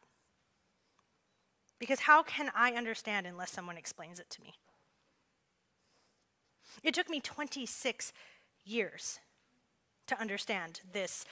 Because 1.81 2.01
how 2.01 2.23
can 2.23 2.51
I 2.55 2.73
understand 2.73 3.27
unless 3.27 3.51
someone 3.51 3.77
explains 3.77 4.21
it 4.21 4.31
to 4.31 4.41
me? 4.41 4.55
It 6.85 6.95
took 6.95 7.11
me 7.11 7.21
26 7.21 8.13
years 8.65 9.19
to 10.07 10.19
understand 10.21 10.81
this 10.93 11.25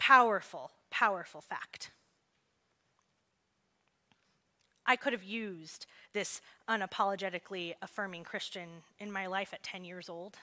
powerful, 0.00 0.72
powerful 0.90 1.40
fact. 1.40 1.92
I 4.84 4.96
could 4.96 5.12
have 5.12 5.22
used 5.22 5.86
this 6.12 6.40
unapologetically 6.68 7.74
affirming 7.80 8.24
Christian 8.24 8.68
in 8.98 9.12
my 9.12 9.26
life 9.28 9.54
at 9.54 9.62
10 9.62 9.84
years 9.84 10.08
old, 10.08 10.38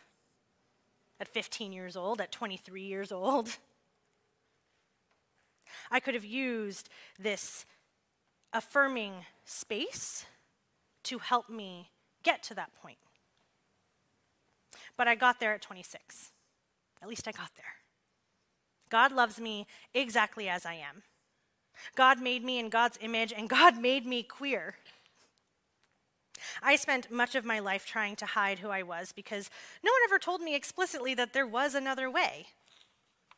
at 1.19 1.27
15 1.27 1.73
years 1.73 1.97
old, 1.97 2.21
at 2.21 2.31
23 2.31 2.83
years 2.83 3.11
old. 3.11 3.57
I 5.91 5.99
could 5.99 6.13
have 6.13 6.25
used 6.25 6.89
this 7.19 7.65
affirming 8.53 9.13
space 9.45 10.25
to 11.03 11.19
help 11.19 11.49
me 11.49 11.91
get 12.23 12.41
to 12.43 12.53
that 12.55 12.73
point. 12.81 12.97
But 14.97 15.07
I 15.07 15.15
got 15.15 15.39
there 15.39 15.53
at 15.53 15.61
26. 15.61 16.31
At 17.01 17.09
least 17.09 17.27
I 17.27 17.31
got 17.31 17.51
there. 17.55 17.65
God 18.89 19.11
loves 19.11 19.39
me 19.39 19.67
exactly 19.93 20.47
as 20.47 20.65
I 20.65 20.75
am. 20.75 21.03
God 21.95 22.21
made 22.21 22.43
me 22.43 22.59
in 22.59 22.69
God's 22.69 22.97
image, 23.01 23.33
and 23.35 23.49
God 23.49 23.77
made 23.81 24.05
me 24.05 24.23
queer. 24.23 24.75
I 26.61 26.75
spent 26.75 27.11
much 27.11 27.35
of 27.35 27.45
my 27.45 27.59
life 27.59 27.85
trying 27.85 28.15
to 28.17 28.25
hide 28.25 28.59
who 28.59 28.69
I 28.69 28.83
was 28.83 29.11
because 29.11 29.49
no 29.83 29.91
one 29.91 30.01
ever 30.05 30.19
told 30.19 30.41
me 30.41 30.55
explicitly 30.55 31.13
that 31.15 31.33
there 31.33 31.47
was 31.47 31.75
another 31.75 32.09
way. 32.09 32.47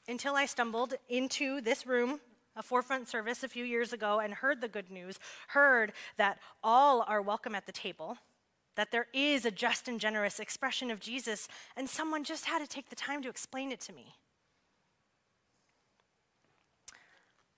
Until 0.08 0.36
I 0.36 0.46
stumbled 0.46 0.94
into 1.10 1.60
this 1.60 1.86
room, 1.86 2.20
a 2.56 2.64
forefront 2.64 3.10
service 3.10 3.44
a 3.44 3.50
few 3.50 3.66
years 3.66 3.92
ago, 3.92 4.20
and 4.20 4.34
heard 4.34 4.62
the 4.62 4.68
good 4.68 4.90
news, 4.90 5.20
heard 5.50 5.92
that 6.18 6.40
all 6.64 7.04
are 7.08 7.22
welcome 7.22 7.54
at 7.54 7.66
the 7.66 7.72
table, 7.72 8.18
that 8.76 8.92
there 8.92 9.08
is 9.14 9.46
a 9.46 9.52
just 9.52 9.88
and 9.88 10.00
generous 10.00 10.40
expression 10.40 10.90
of 10.90 11.00
Jesus, 11.00 11.48
and 11.76 11.90
someone 11.90 12.24
just 12.24 12.46
had 12.46 12.60
to 12.60 12.68
take 12.68 12.90
the 12.90 12.96
time 12.96 13.22
to 13.22 13.30
explain 13.30 13.72
it 13.72 13.82
to 13.82 13.94
me. 13.94 14.16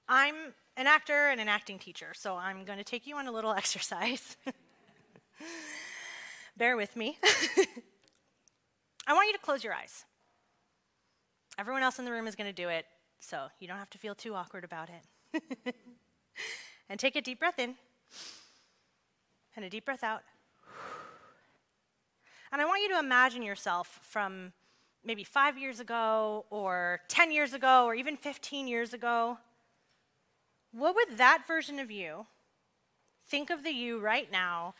I'm 0.07 0.35
an 0.75 0.87
actor 0.87 1.27
and 1.27 1.39
an 1.39 1.47
acting 1.47 1.77
teacher, 1.77 2.13
so 2.15 2.35
I'm 2.35 2.65
going 2.65 2.79
to 2.79 2.83
take 2.83 3.05
you 3.05 3.15
on 3.17 3.27
a 3.27 3.31
little 3.31 3.53
exercise. 3.57 4.37
Bear 6.57 6.75
with 6.75 6.95
me. 6.95 7.19
I 9.07 9.13
want 9.13 9.27
you 9.27 9.33
to 9.33 9.39
close 9.39 9.63
your 9.63 9.73
eyes. 9.73 10.05
Everyone 11.59 11.83
else 11.83 11.99
in 11.99 12.05
the 12.05 12.11
room 12.11 12.25
is 12.25 12.37
going 12.37 12.47
to 12.47 12.53
do 12.53 12.69
it, 12.69 12.85
so 13.19 13.47
you 13.59 13.67
don't 13.67 13.79
have 13.79 13.89
to 13.89 13.97
feel 13.97 14.15
too 14.15 14.33
awkward 14.33 14.63
about 14.63 14.87
it. 14.87 15.75
and 16.89 16.97
take 16.97 17.17
a 17.17 17.21
deep 17.21 17.37
breath 17.37 17.59
in 17.59 17.75
and 19.57 19.65
a 19.65 19.69
deep 19.69 19.83
breath 19.83 20.01
out. 20.01 20.21
And 22.53 22.61
I 22.61 22.65
want 22.65 22.81
you 22.81 22.87
to 22.93 22.99
imagine 22.99 23.43
yourself 23.43 23.99
from 24.03 24.53
maybe 25.03 25.25
five 25.25 25.57
years 25.57 25.81
ago, 25.81 26.45
or 26.49 27.01
10 27.09 27.29
years 27.29 27.53
ago, 27.53 27.83
or 27.83 27.93
even 27.93 28.15
15 28.15 28.65
years 28.65 28.93
ago. 28.93 29.37
What 30.71 30.95
would 30.95 31.17
that 31.17 31.43
version 31.45 31.77
of 31.77 31.91
you 31.91 32.25
think 33.27 33.49
of 33.49 33.65
the 33.65 33.71
you 33.71 33.99
right 33.99 34.31
now 34.31 34.75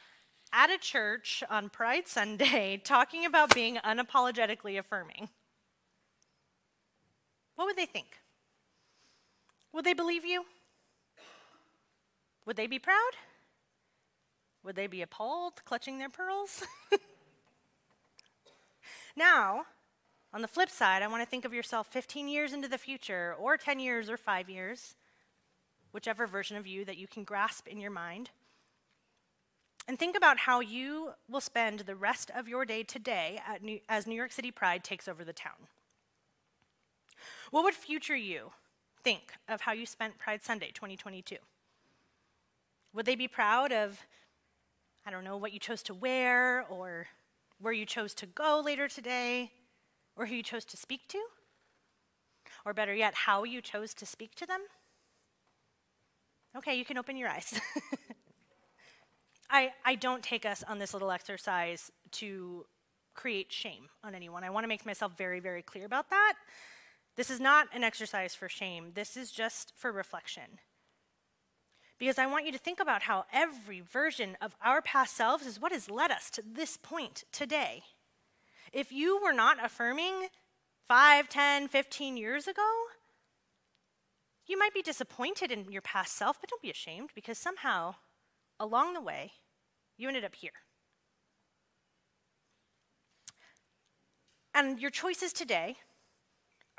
at 0.54 0.70
a 0.70 0.78
church 0.78 1.44
on 1.50 1.68
Pride 1.68 2.08
Sunday 2.08 2.78
talking 2.86 3.26
about 3.26 3.54
being 3.54 3.76
unapologetically 3.84 4.80
affirming? 4.80 5.28
What 7.60 7.66
would 7.66 7.76
they 7.76 7.86
think? 7.86 8.22
Would 9.74 9.84
they 9.84 9.94
believe 9.94 10.24
you? 10.24 10.46
Would 12.46 12.56
they 12.56 12.68
be 12.68 12.80
proud? 12.80 13.12
Would 14.64 14.78
they 14.78 14.88
be 14.88 15.02
appalled, 15.02 15.66
clutching 15.66 15.98
their 15.98 16.08
pearls? 16.08 16.64
now, 19.18 19.66
on 20.34 20.42
the 20.42 20.48
flip 20.48 20.70
side, 20.70 21.02
I 21.02 21.08
want 21.08 21.22
to 21.22 21.30
think 21.30 21.44
of 21.44 21.54
yourself 21.54 21.88
15 21.88 22.30
years 22.30 22.54
into 22.54 22.70
the 22.70 22.78
future, 22.78 23.36
or 23.38 23.58
10 23.58 23.82
years, 23.82 24.10
or 24.10 24.16
five 24.16 24.50
years, 24.50 24.96
whichever 25.92 26.26
version 26.28 26.56
of 26.56 26.66
you 26.66 26.86
that 26.86 26.96
you 26.96 27.08
can 27.08 27.26
grasp 27.26 27.68
in 27.68 27.82
your 27.82 27.92
mind. 27.92 28.30
And 29.86 30.00
think 30.00 30.16
about 30.16 30.38
how 30.38 30.62
you 30.62 31.10
will 31.30 31.42
spend 31.42 31.82
the 31.82 31.96
rest 31.98 32.32
of 32.34 32.48
your 32.48 32.64
day 32.64 32.84
today 32.84 33.42
New, 33.62 33.82
as 33.90 34.08
New 34.08 34.16
York 34.16 34.32
City 34.32 34.50
Pride 34.50 34.82
takes 34.82 35.10
over 35.10 35.26
the 35.26 35.34
town. 35.34 35.68
What 37.52 37.64
would 37.64 37.74
future 37.74 38.16
you 38.16 38.52
think 39.04 39.34
of 39.48 39.62
how 39.62 39.72
you 39.72 39.86
spent 39.86 40.20
Pride 40.20 40.44
Sunday 40.44 40.72
2022? 40.74 41.38
Would 42.94 43.06
they 43.06 43.16
be 43.16 43.28
proud 43.28 43.72
of, 43.72 44.00
I 45.06 45.12
don't 45.12 45.24
know, 45.24 45.38
what 45.38 45.52
you 45.52 45.60
chose 45.60 45.82
to 45.84 45.94
wear, 45.94 46.66
or 46.70 47.08
where 47.60 47.74
you 47.74 47.86
chose 47.86 48.14
to 48.16 48.26
go 48.28 48.62
later 48.64 48.88
today, 48.88 49.52
or 50.16 50.28
who 50.28 50.36
you 50.36 50.44
chose 50.44 50.66
to 50.66 50.78
speak 50.78 51.08
to? 51.10 51.20
Or 52.66 52.74
better 52.74 52.94
yet, 52.94 53.14
how 53.14 53.44
you 53.44 53.62
chose 53.62 53.94
to 53.96 54.06
speak 54.06 54.36
to 54.36 54.46
them? 54.46 54.62
Okay, 56.56 56.76
you 56.76 56.86
can 56.86 56.98
open 56.98 57.16
your 57.16 57.30
eyes. 57.30 57.60
I, 59.50 59.72
I 59.84 59.96
don't 59.96 60.22
take 60.22 60.46
us 60.46 60.64
on 60.68 60.78
this 60.78 60.94
little 60.94 61.10
exercise 61.10 61.92
to 62.12 62.66
create 63.16 63.52
shame 63.52 63.90
on 64.04 64.14
anyone. 64.14 64.44
I 64.44 64.52
want 64.52 64.66
to 64.66 64.68
make 64.68 64.86
myself 64.86 65.18
very, 65.18 65.40
very 65.40 65.64
clear 65.64 65.86
about 65.86 66.12
that. 66.12 66.34
This 67.20 67.30
is 67.30 67.42
not 67.42 67.68
an 67.74 67.84
exercise 67.84 68.34
for 68.34 68.48
shame, 68.48 68.92
this 68.94 69.18
is 69.18 69.30
just 69.30 69.74
for 69.76 69.92
reflection. 69.92 70.60
Because 71.98 72.18
I 72.18 72.26
want 72.26 72.46
you 72.46 72.54
to 72.54 72.58
think 72.58 72.80
about 72.80 73.02
how 73.02 73.26
every 73.34 73.82
version 73.82 74.38
of 74.42 74.56
our 74.64 74.82
past 74.82 75.18
selves 75.18 75.46
is 75.46 75.60
what 75.60 75.74
has 75.74 75.92
led 75.92 76.12
us 76.12 76.30
to 76.30 76.42
this 76.42 76.78
point 76.78 77.26
today. 77.34 77.84
If 78.72 78.94
you 78.94 79.20
were 79.22 79.34
not 79.34 79.58
affirming 79.62 80.30
5, 80.88 81.28
10, 81.28 81.68
15 81.68 82.16
years 82.16 82.48
ago, 82.48 82.72
you 84.48 84.58
might 84.58 84.74
be 84.74 84.82
disappointed 84.82 85.52
in 85.52 85.70
your 85.70 85.82
past 85.82 86.16
self, 86.16 86.40
but 86.40 86.50
don't 86.50 86.62
be 86.62 86.72
ashamed 86.72 87.10
because 87.14 87.38
somehow 87.38 87.96
along 88.62 88.94
the 88.94 89.02
way, 89.02 89.34
you 89.98 90.08
ended 90.08 90.24
up 90.24 90.36
here. 90.36 90.52
And 94.54 94.80
your 94.80 94.90
choices 94.90 95.34
today 95.34 95.76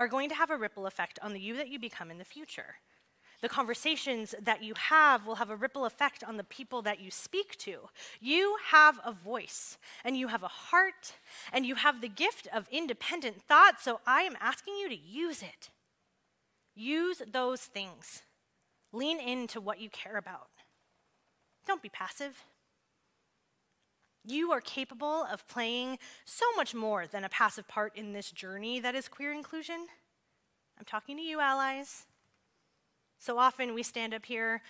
are 0.01 0.09
going 0.09 0.31
to 0.31 0.35
have 0.35 0.51
a 0.51 0.57
ripple 0.57 0.87
effect 0.87 1.19
on 1.23 1.35
the 1.35 1.41
you 1.41 1.57
that 1.59 1.69
you 1.69 1.79
become 1.79 2.11
in 2.11 2.19
the 2.19 2.25
future. 2.25 2.77
The 3.43 3.49
conversations 3.49 4.35
that 4.43 4.63
you 4.63 4.75
have 4.77 5.27
will 5.27 5.37
have 5.37 5.51
a 5.51 5.57
ripple 5.57 5.85
effect 5.85 6.25
on 6.25 6.37
the 6.37 6.45
people 6.45 6.83
that 6.83 7.01
you 7.01 7.11
speak 7.11 7.57
to. 7.59 7.89
You 8.21 8.57
have 8.71 8.99
a 9.05 9.13
voice, 9.13 9.79
and 10.05 10.17
you 10.17 10.29
have 10.29 10.43
a 10.43 10.49
heart, 10.49 11.15
and 11.53 11.65
you 11.65 11.77
have 11.77 12.01
the 12.01 12.09
gift 12.09 12.49
of 12.53 12.69
independent 12.71 13.43
thought, 13.43 13.81
so 13.81 14.01
I 14.07 14.23
am 14.23 14.37
asking 14.41 14.75
you 14.77 14.89
to 14.89 14.97
use 14.97 15.43
it. 15.43 15.71
Use 16.75 17.23
those 17.31 17.61
things. 17.61 18.23
Lean 18.93 19.21
into 19.21 19.61
what 19.61 19.81
you 19.81 19.89
care 19.91 20.17
about. 20.17 20.49
Don't 21.67 21.83
be 21.83 21.89
passive. 21.89 22.45
You 24.25 24.53
are 24.53 24.61
capable 24.61 25.27
of 25.31 25.47
playing 25.49 25.99
so 26.25 26.45
much 26.57 26.75
more 26.75 27.07
than 27.07 27.25
a 27.25 27.29
passive 27.29 27.67
part 27.67 27.97
in 27.97 28.13
this 28.13 28.31
journey 28.31 28.79
that 28.81 28.95
is 28.95 29.09
queer 29.09 29.33
inclusion. 29.33 29.87
I'm 30.79 30.85
talking 30.85 31.17
to 31.17 31.23
you, 31.23 31.41
allies. 31.41 32.07
So 33.19 33.39
often 33.39 33.75
we 33.75 33.83
stand 33.83 34.13
up 34.13 34.27
here 34.27 34.63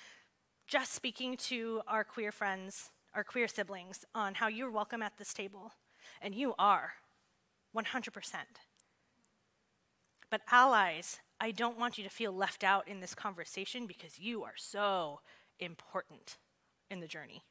just 0.66 0.92
speaking 0.92 1.36
to 1.36 1.82
our 1.88 2.04
queer 2.04 2.30
friends, 2.30 2.90
our 3.14 3.24
queer 3.24 3.48
siblings, 3.48 4.04
on 4.14 4.34
how 4.34 4.46
you're 4.46 4.70
welcome 4.70 5.02
at 5.02 5.18
this 5.18 5.34
table. 5.34 5.72
And 6.22 6.34
you 6.34 6.54
are, 6.58 6.92
100%. 7.76 8.12
But, 10.30 10.42
allies, 10.50 11.18
I 11.40 11.50
don't 11.50 11.78
want 11.78 11.98
you 11.98 12.04
to 12.04 12.10
feel 12.10 12.32
left 12.32 12.62
out 12.62 12.86
in 12.86 13.00
this 13.00 13.16
conversation 13.16 13.86
because 13.86 14.20
you 14.20 14.44
are 14.44 14.54
so 14.56 15.20
important 15.58 16.36
in 16.88 17.00
the 17.00 17.08
journey. 17.08 17.42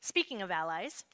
Speaking 0.00 0.42
of 0.42 0.50
allies, 0.50 1.04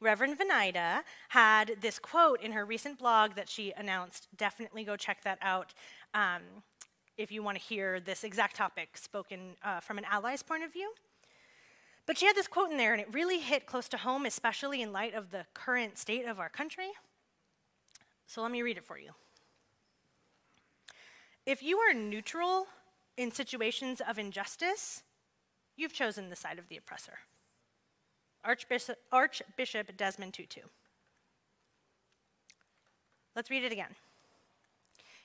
Reverend 0.00 0.38
Venida 0.38 1.02
had 1.28 1.76
this 1.80 1.98
quote 1.98 2.40
in 2.42 2.52
her 2.52 2.64
recent 2.64 2.98
blog 2.98 3.34
that 3.36 3.48
she 3.48 3.72
announced. 3.76 4.28
Definitely 4.36 4.84
go 4.84 4.96
check 4.96 5.22
that 5.22 5.38
out 5.40 5.72
um, 6.12 6.42
if 7.16 7.30
you 7.30 7.42
want 7.42 7.56
to 7.56 7.62
hear 7.62 8.00
this 8.00 8.24
exact 8.24 8.56
topic 8.56 8.96
spoken 8.96 9.56
uh, 9.62 9.80
from 9.80 9.98
an 9.98 10.04
ally's 10.10 10.42
point 10.42 10.64
of 10.64 10.72
view. 10.72 10.92
But 12.04 12.18
she 12.18 12.26
had 12.26 12.34
this 12.34 12.48
quote 12.48 12.70
in 12.70 12.78
there, 12.78 12.92
and 12.92 13.00
it 13.00 13.06
really 13.12 13.38
hit 13.38 13.64
close 13.64 13.88
to 13.90 13.96
home, 13.96 14.26
especially 14.26 14.82
in 14.82 14.92
light 14.92 15.14
of 15.14 15.30
the 15.30 15.46
current 15.54 15.98
state 15.98 16.26
of 16.26 16.40
our 16.40 16.48
country. 16.48 16.90
So 18.26 18.42
let 18.42 18.50
me 18.50 18.62
read 18.62 18.76
it 18.76 18.84
for 18.84 18.98
you. 18.98 19.10
If 21.46 21.62
you 21.62 21.78
are 21.78 21.94
neutral 21.94 22.66
in 23.16 23.30
situations 23.30 24.00
of 24.00 24.18
injustice, 24.18 25.02
you've 25.76 25.92
chosen 25.92 26.28
the 26.28 26.36
side 26.36 26.58
of 26.58 26.68
the 26.68 26.76
oppressor. 26.76 27.18
Archbishop, 28.44 28.98
Archbishop 29.10 29.96
Desmond 29.96 30.34
Tutu. 30.34 30.62
Let's 33.34 33.50
read 33.50 33.64
it 33.64 33.72
again. 33.72 33.94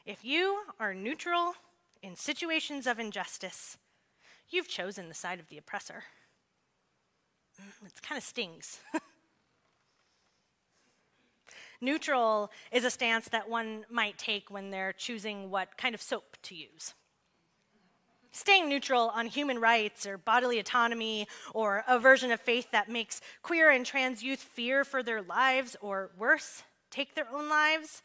If 0.06 0.24
you 0.24 0.62
are 0.80 0.94
neutral 0.94 1.56
in 2.02 2.16
situations 2.16 2.88
of 2.88 3.00
injustice, 3.00 3.78
you've 4.50 4.70
chosen 4.70 5.10
the 5.10 5.14
side 5.14 5.40
of 5.40 5.50
the 5.50 5.58
oppressor. 5.58 6.04
Mm, 7.62 7.88
it 7.88 8.02
kind 8.02 8.18
of 8.18 8.24
stings. 8.24 8.80
Neutral 11.82 12.52
is 12.72 12.86
a 12.86 12.90
stance 12.90 13.28
that 13.30 13.50
one 13.50 13.86
might 13.90 14.18
take 14.18 14.50
when 14.50 14.72
they're 14.72 14.94
choosing 14.94 15.50
what 15.50 15.78
kind 15.78 15.94
of 15.94 16.02
soap 16.02 16.38
to 16.44 16.56
use 16.56 16.94
staying 18.38 18.70
neutral 18.70 19.12
on 19.16 19.26
human 19.26 19.60
rights 19.60 20.06
or 20.06 20.18
bodily 20.18 20.60
autonomy 20.60 21.28
or 21.54 21.84
a 21.88 21.98
version 21.98 22.32
of 22.32 22.40
faith 22.40 22.70
that 22.72 22.88
makes 22.88 23.20
queer 23.42 23.72
and 23.72 23.86
trans 23.86 24.22
youth 24.24 24.40
fear 24.40 24.84
for 24.86 25.02
their 25.02 25.22
lives 25.22 25.76
or 25.82 26.12
worse, 26.18 26.64
take 26.92 27.16
their 27.16 27.28
own 27.34 27.50
lives, 27.50 28.02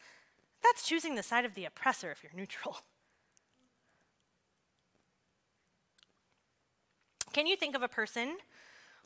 that's 0.63 0.87
choosing 0.87 1.15
the 1.15 1.23
side 1.23 1.45
of 1.45 1.53
the 1.53 1.65
oppressor 1.65 2.09
if 2.11 2.23
you're 2.23 2.31
neutral. 2.35 2.77
Can 7.33 7.47
you 7.47 7.55
think 7.55 7.75
of 7.75 7.83
a 7.83 7.87
person 7.87 8.37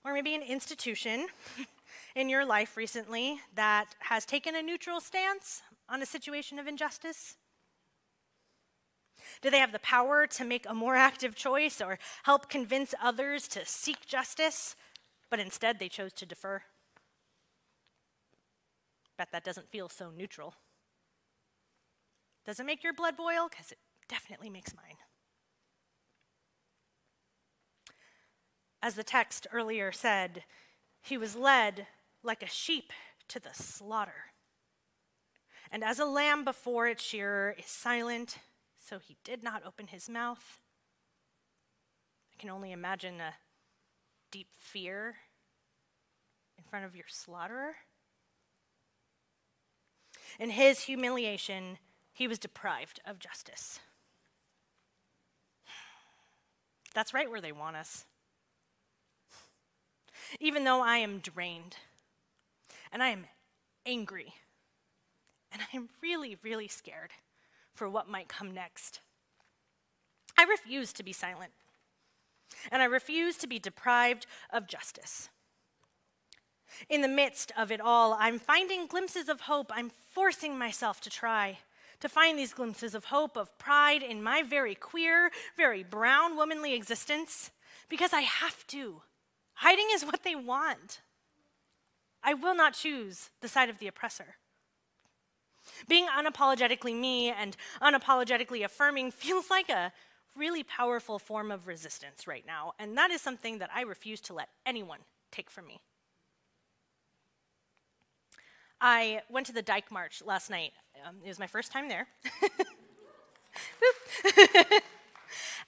or 0.05 0.13
maybe 0.13 0.35
an 0.35 0.41
institution 0.41 1.27
in 2.15 2.29
your 2.29 2.45
life 2.45 2.77
recently 2.77 3.39
that 3.55 3.87
has 3.99 4.25
taken 4.25 4.55
a 4.55 4.61
neutral 4.61 5.01
stance 5.01 5.61
on 5.89 6.01
a 6.01 6.05
situation 6.05 6.59
of 6.59 6.67
injustice? 6.67 7.35
Do 9.41 9.49
they 9.49 9.59
have 9.59 9.71
the 9.71 9.79
power 9.79 10.27
to 10.27 10.45
make 10.45 10.65
a 10.67 10.73
more 10.73 10.95
active 10.95 11.35
choice 11.35 11.81
or 11.81 11.99
help 12.23 12.49
convince 12.49 12.93
others 13.01 13.47
to 13.49 13.65
seek 13.65 14.05
justice, 14.05 14.75
but 15.29 15.39
instead 15.39 15.79
they 15.79 15.89
chose 15.89 16.13
to 16.13 16.25
defer? 16.25 16.63
Bet 19.17 19.31
that 19.31 19.43
doesn't 19.43 19.69
feel 19.69 19.89
so 19.89 20.11
neutral. 20.15 20.55
Does 22.45 22.59
it 22.59 22.65
make 22.65 22.83
your 22.83 22.93
blood 22.93 23.17
boil? 23.17 23.47
Because 23.49 23.71
it 23.71 23.79
definitely 24.07 24.49
makes 24.49 24.73
mine. 24.75 24.97
As 28.81 28.95
the 28.95 29.03
text 29.03 29.47
earlier 29.51 29.91
said, 29.91 30.43
he 31.01 31.17
was 31.17 31.35
led 31.35 31.87
like 32.23 32.43
a 32.43 32.47
sheep 32.47 32.93
to 33.29 33.39
the 33.39 33.53
slaughter. 33.53 34.31
And 35.71 35.83
as 35.83 35.99
a 35.99 36.05
lamb 36.05 36.45
before 36.45 36.87
its 36.87 37.03
shearer 37.03 37.55
is 37.57 37.65
silent, 37.65 38.37
so 38.87 38.99
he 38.99 39.17
did 39.23 39.43
not 39.43 39.63
open 39.65 39.87
his 39.87 40.07
mouth. 40.07 40.59
I 42.33 42.39
can 42.39 42.49
only 42.49 42.71
imagine 42.71 43.19
a 43.19 43.33
deep 44.31 44.47
fear 44.51 45.15
in 46.57 46.63
front 46.63 46.85
of 46.85 46.95
your 46.95 47.05
slaughterer. 47.07 47.75
In 50.39 50.51
his 50.51 50.81
humiliation, 50.81 51.79
he 52.13 52.27
was 52.27 52.39
deprived 52.39 53.01
of 53.05 53.19
justice. 53.19 53.79
That's 56.93 57.13
right 57.13 57.29
where 57.29 57.41
they 57.41 57.51
want 57.51 57.75
us. 57.75 58.05
Even 60.39 60.63
though 60.63 60.81
I 60.81 60.97
am 60.97 61.19
drained 61.19 61.75
and 62.91 63.03
I 63.03 63.09
am 63.09 63.25
angry 63.85 64.33
and 65.51 65.61
I 65.61 65.75
am 65.75 65.89
really, 66.01 66.37
really 66.41 66.67
scared 66.67 67.11
for 67.77 67.87
what 67.87 68.09
might 68.09 68.27
come 68.27 68.53
next. 68.53 69.01
I 70.37 70.43
refuse 70.43 70.91
to 70.93 71.03
be 71.03 71.13
silent, 71.13 71.51
and 72.71 72.81
I 72.81 72.85
refuse 72.85 73.37
to 73.37 73.47
be 73.47 73.59
deprived 73.59 74.25
of 74.51 74.67
justice. 74.67 75.29
In 76.89 77.01
the 77.01 77.07
midst 77.07 77.51
of 77.57 77.71
it 77.71 77.79
all, 77.79 78.15
I'm 78.19 78.39
finding 78.39 78.87
glimpses 78.87 79.29
of 79.29 79.41
hope. 79.41 79.71
I'm 79.73 79.91
forcing 80.11 80.57
myself 80.57 80.99
to 81.01 81.09
try 81.09 81.59
to 81.99 82.09
find 82.09 82.37
these 82.37 82.53
glimpses 82.53 82.93
of 82.93 83.05
hope, 83.05 83.37
of 83.37 83.57
pride 83.57 84.03
in 84.03 84.21
my 84.21 84.43
very 84.43 84.75
queer, 84.75 85.31
very 85.55 85.83
brown 85.83 86.35
womanly 86.35 86.73
existence 86.73 87.51
because 87.89 88.13
I 88.13 88.21
have 88.21 88.67
to. 88.67 89.01
Hiding 89.55 89.87
is 89.93 90.05
what 90.05 90.23
they 90.23 90.35
want. 90.35 91.01
I 92.23 92.33
will 92.33 92.55
not 92.55 92.73
choose 92.73 93.29
the 93.41 93.47
side 93.47 93.69
of 93.69 93.79
the 93.79 93.87
oppressor. 93.87 94.35
Being 95.87 96.07
unapologetically 96.07 96.95
me 96.95 97.29
and 97.29 97.55
unapologetically 97.81 98.63
affirming 98.63 99.11
feels 99.11 99.49
like 99.49 99.69
a 99.69 99.91
really 100.35 100.63
powerful 100.63 101.19
form 101.19 101.51
of 101.51 101.67
resistance 101.67 102.27
right 102.27 102.45
now, 102.45 102.73
and 102.79 102.97
that 102.97 103.11
is 103.11 103.21
something 103.21 103.59
that 103.59 103.69
I 103.73 103.81
refuse 103.81 104.21
to 104.21 104.33
let 104.33 104.49
anyone 104.65 104.99
take 105.31 105.49
from 105.49 105.67
me. 105.67 105.81
I 108.79 109.21
went 109.29 109.47
to 109.47 109.53
the 109.53 109.63
Dyke 109.63 109.91
March 109.91 110.21
last 110.23 110.51
night. 110.51 110.73
Um, 111.05 111.15
it 111.23 111.27
was 111.27 111.39
my 111.39 111.47
first 111.47 111.71
time 111.71 111.89
there. 111.89 112.07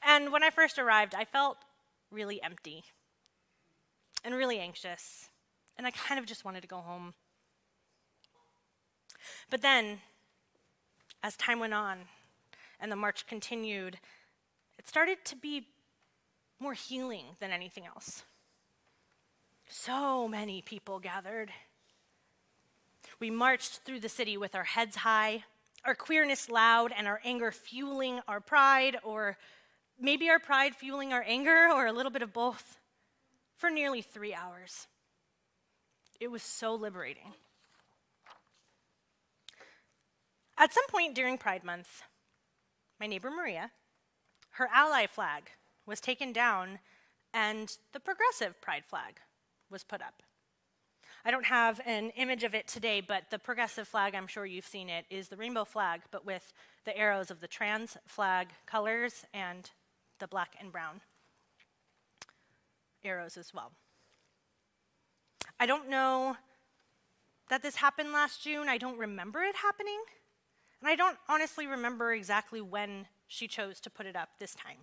and 0.05 0.31
when 0.31 0.43
I 0.43 0.49
first 0.49 0.77
arrived, 0.79 1.15
I 1.15 1.25
felt 1.25 1.57
really 2.11 2.41
empty 2.41 2.84
and 4.23 4.36
really 4.36 4.60
anxious, 4.60 5.29
and 5.77 5.88
I 5.88 5.91
kind 5.91 6.19
of 6.19 6.25
just 6.25 6.45
wanted 6.45 6.62
to 6.62 6.67
go 6.67 6.77
home. 6.77 7.13
But 9.49 9.62
then, 9.62 9.99
as 11.23 11.36
time 11.36 11.60
went 11.60 11.73
on 11.73 11.99
and 12.79 12.91
the 12.91 12.95
march 12.95 13.27
continued, 13.27 13.99
it 14.77 14.88
started 14.88 15.25
to 15.25 15.36
be 15.36 15.67
more 16.60 16.73
healing 16.73 17.25
than 17.39 17.51
anything 17.51 17.86
else. 17.86 18.23
So 19.67 20.27
many 20.27 20.62
people 20.62 20.99
gathered. 20.99 21.51
We 23.19 23.29
marched 23.29 23.82
through 23.86 23.99
the 23.99 24.10
city 24.10 24.38
with 24.38 24.55
our 24.55 24.63
heads 24.63 24.97
high, 24.97 25.43
our 25.86 25.95
queerness 25.95 26.49
loud, 26.49 26.91
and 26.97 27.08
our 27.08 27.21
anger 27.23 27.51
fueling 27.51 28.19
our 28.27 28.39
pride, 28.39 28.97
or 29.03 29.38
maybe 29.99 30.29
our 30.29 30.39
pride 30.39 30.75
fueling 30.75 31.13
our 31.13 31.23
anger, 31.27 31.69
or 31.71 31.86
a 31.86 31.93
little 31.93 32.12
bit 32.12 32.21
of 32.21 32.34
both, 32.34 32.77
for 33.55 33.69
nearly 33.69 34.01
three 34.01 34.34
hours. 34.34 34.88
It 36.19 36.32
was 36.32 36.41
so 36.41 36.73
liberating. 36.75 37.34
At 40.60 40.74
some 40.74 40.86
point 40.88 41.15
during 41.15 41.38
Pride 41.38 41.63
Month, 41.63 42.04
my 43.00 43.08
neighbor 43.08 43.32
Maria, 43.32 43.72
her 44.52 44.67
ally 44.74 45.08
flag 45.08 45.52
was 45.86 46.02
taken 46.02 46.34
down 46.34 46.80
and 47.34 47.78
the 47.93 48.00
progressive 48.02 48.60
pride 48.60 48.84
flag 48.86 49.22
was 49.72 49.86
put 49.86 50.02
up. 50.02 50.22
I 51.24 51.32
don't 51.32 51.45
have 51.45 51.80
an 51.86 52.10
image 52.17 52.43
of 52.43 52.54
it 52.54 52.67
today, 52.67 53.00
but 53.00 53.30
the 53.30 53.39
progressive 53.39 53.88
flag, 53.88 54.15
I'm 54.15 54.28
sure 54.28 54.45
you've 54.45 54.65
seen 54.65 54.89
it, 54.89 55.06
is 55.10 55.30
the 55.30 55.38
rainbow 55.38 55.63
flag, 55.63 56.02
but 56.12 56.26
with 56.26 56.52
the 56.84 56.98
arrows 56.98 57.32
of 57.32 57.39
the 57.39 57.48
trans 57.48 57.95
flag 58.06 58.50
colors 58.65 59.24
and 59.34 59.72
the 60.19 60.28
black 60.28 60.56
and 60.60 60.74
brown 60.74 61.00
arrows 63.06 63.38
as 63.38 63.54
well. 63.54 63.72
I 65.58 65.65
don't 65.65 65.89
know 65.89 66.36
that 67.50 67.62
this 67.62 67.78
happened 67.78 68.12
last 68.12 68.43
June. 68.43 68.67
I 68.67 68.78
don't 68.78 68.98
remember 68.98 69.41
it 69.41 69.56
happening. 69.56 70.00
And 70.81 70.89
I 70.89 70.95
don't 70.95 71.17
honestly 71.27 71.67
remember 71.67 72.13
exactly 72.13 72.61
when 72.61 73.07
she 73.27 73.47
chose 73.47 73.79
to 73.81 73.89
put 73.89 74.05
it 74.05 74.15
up 74.15 74.29
this 74.39 74.55
time. 74.55 74.77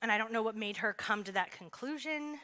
And 0.00 0.10
I 0.10 0.18
don't 0.18 0.32
know 0.32 0.42
what 0.42 0.56
made 0.56 0.78
her 0.78 0.92
come 0.92 1.24
to 1.24 1.32
that 1.32 1.50
conclusion, 1.50 2.38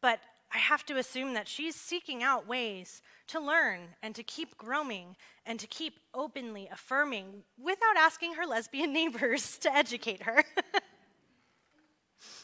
but 0.00 0.20
I 0.52 0.58
have 0.58 0.86
to 0.86 0.96
assume 0.96 1.34
that 1.34 1.48
she's 1.48 1.74
seeking 1.74 2.22
out 2.22 2.46
ways 2.46 3.02
to 3.28 3.40
learn 3.40 3.80
and 4.02 4.14
to 4.14 4.22
keep 4.22 4.56
growing 4.56 5.16
and 5.44 5.58
to 5.58 5.66
keep 5.66 5.98
openly 6.14 6.68
affirming 6.70 7.42
without 7.58 7.96
asking 7.96 8.34
her 8.34 8.46
lesbian 8.46 8.92
neighbors 8.92 9.58
to 9.58 9.74
educate 9.74 10.22
her. 10.22 10.38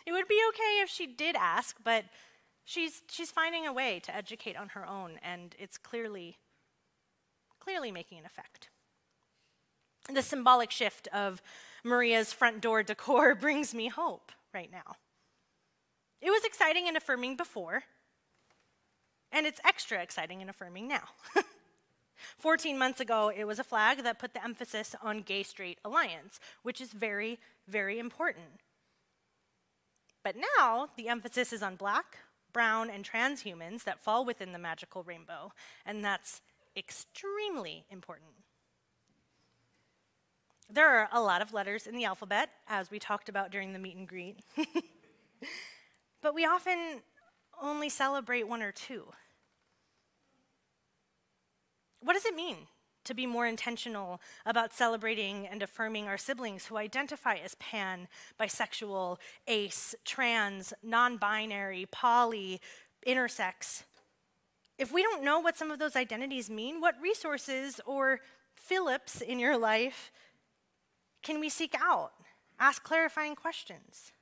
it 0.07 0.13
would 0.13 0.29
be 0.29 0.41
okay 0.49 0.81
if 0.83 0.89
she 0.89 1.07
did 1.07 1.37
ask, 1.37 1.77
but 1.85 2.05
she's, 2.65 3.03
she's 3.09 3.31
finding 3.31 3.67
a 3.67 3.73
way 3.73 4.01
to 4.01 4.15
educate 4.15 4.57
on 4.57 4.71
her 4.71 4.87
own, 4.87 5.19
and 5.23 5.55
it's 5.59 5.79
clearly 5.79 6.39
clearly 7.63 7.93
making 7.93 8.19
an 8.19 8.25
effect. 8.25 8.69
The 10.13 10.23
symbolic 10.23 10.71
shift 10.71 11.07
of 11.13 11.41
Maria's 11.85 12.33
front 12.33 12.61
door 12.61 12.83
decor 12.83 13.35
brings 13.41 13.73
me 13.73 13.89
hope 13.89 14.33
right 14.53 14.71
now. 14.71 14.97
It 16.21 16.31
was 16.31 16.45
exciting 16.45 16.89
and 16.89 16.97
affirming 16.97 17.37
before, 17.37 17.85
and 19.31 19.47
it's 19.47 19.61
extra 19.65 20.03
exciting 20.03 20.41
and 20.41 20.51
affirming 20.51 20.89
now. 20.89 21.05
14 22.39 22.79
months 22.79 23.01
ago, 23.01 23.33
it 23.35 23.45
was 23.45 23.59
a 23.59 23.65
flag 23.65 24.03
that 24.03 24.19
put 24.19 24.35
the 24.35 24.45
emphasis 24.45 24.95
on 25.03 25.23
gay 25.23 25.43
straight 25.43 25.79
alliance, 25.85 26.39
which 26.63 26.81
is 26.81 26.93
very, 26.93 27.39
very 27.69 27.99
important. 27.99 28.61
But 30.23 30.37
now, 30.59 30.89
the 30.97 31.09
emphasis 31.09 31.53
is 31.53 31.63
on 31.63 31.75
black, 31.77 32.19
brown, 32.53 32.91
and 32.91 33.05
trans 33.05 33.43
humans 33.43 33.85
that 33.85 34.01
fall 34.01 34.25
within 34.25 34.53
the 34.53 34.59
magical 34.59 35.03
rainbow, 35.03 35.53
and 35.85 36.05
that's 36.05 36.41
extremely 36.77 37.85
important. 37.91 38.31
There 40.71 40.89
are 40.89 41.09
a 41.13 41.21
lot 41.21 41.43
of 41.43 41.53
letters 41.53 41.87
in 41.87 41.95
the 41.97 42.05
alphabet, 42.05 42.49
as 42.67 42.91
we 42.91 42.99
talked 42.99 43.29
about 43.29 43.51
during 43.51 43.73
the 43.73 43.79
meet 43.79 43.97
and 43.97 44.09
greet. 44.09 44.39
but 46.23 46.35
we 46.35 46.47
often 46.47 47.03
only 47.61 47.89
celebrate 47.89 48.49
one 48.49 48.63
or 48.63 48.73
two. 48.73 49.05
What 52.01 52.15
does 52.15 52.25
it 52.25 52.35
mean 52.35 52.57
to 53.05 53.15
be 53.15 53.27
more 53.27 53.47
intentional 53.47 54.21
about 54.47 54.73
celebrating 54.73 55.47
and 55.47 55.63
affirming 55.63 56.09
our 56.09 56.17
siblings 56.17 56.67
who 56.67 56.77
identify 56.77 57.35
as 57.35 57.55
pan, 57.57 58.09
bisexual, 58.41 59.19
ace, 59.47 59.95
trans, 60.05 60.73
non 60.83 61.19
binary, 61.19 61.87
poly, 61.91 62.61
intersex? 63.07 63.83
If 64.79 64.93
we 64.93 65.03
don't 65.03 65.23
know 65.23 65.41
what 65.41 65.57
some 65.57 65.71
of 65.71 65.79
those 65.79 65.97
identities 65.97 66.51
mean, 66.51 66.81
what 66.81 67.01
resources 67.01 67.81
or 67.87 68.21
Philips 68.55 69.21
in 69.21 69.39
your 69.39 69.57
life 69.57 70.11
can 71.23 71.39
we 71.39 71.49
seek 71.49 71.75
out? 71.81 72.13
Ask 72.59 72.83
clarifying 72.83 73.37
questions. 73.37 74.13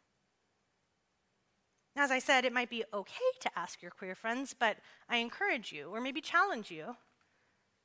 As 1.97 2.11
I 2.11 2.19
said, 2.19 2.45
it 2.45 2.53
might 2.53 2.71
be 2.71 2.85
okay 2.95 3.31
to 3.41 3.59
ask 3.59 3.83
your 3.83 3.91
queer 3.91 4.15
friends, 4.15 4.55
but 4.59 4.77
I 5.09 5.17
encourage 5.17 5.73
you, 5.73 5.89
or 5.91 6.01
maybe 6.01 6.21
challenge 6.21 6.71
you, 6.71 6.97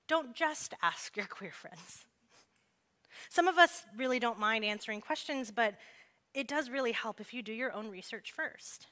don't 0.07 0.35
just 0.35 0.73
ask 0.81 1.17
your 1.17 1.25
queer 1.25 1.51
friends. 1.51 2.05
Some 3.29 3.47
of 3.47 3.57
us 3.57 3.85
really 3.97 4.19
don't 4.19 4.39
mind 4.39 4.63
answering 4.63 5.01
questions, 5.01 5.51
but 5.51 5.75
it 6.33 6.47
does 6.47 6.69
really 6.69 6.91
help 6.91 7.19
if 7.19 7.33
you 7.33 7.41
do 7.41 7.53
your 7.53 7.71
own 7.71 7.89
research 7.89 8.31
first. 8.31 8.87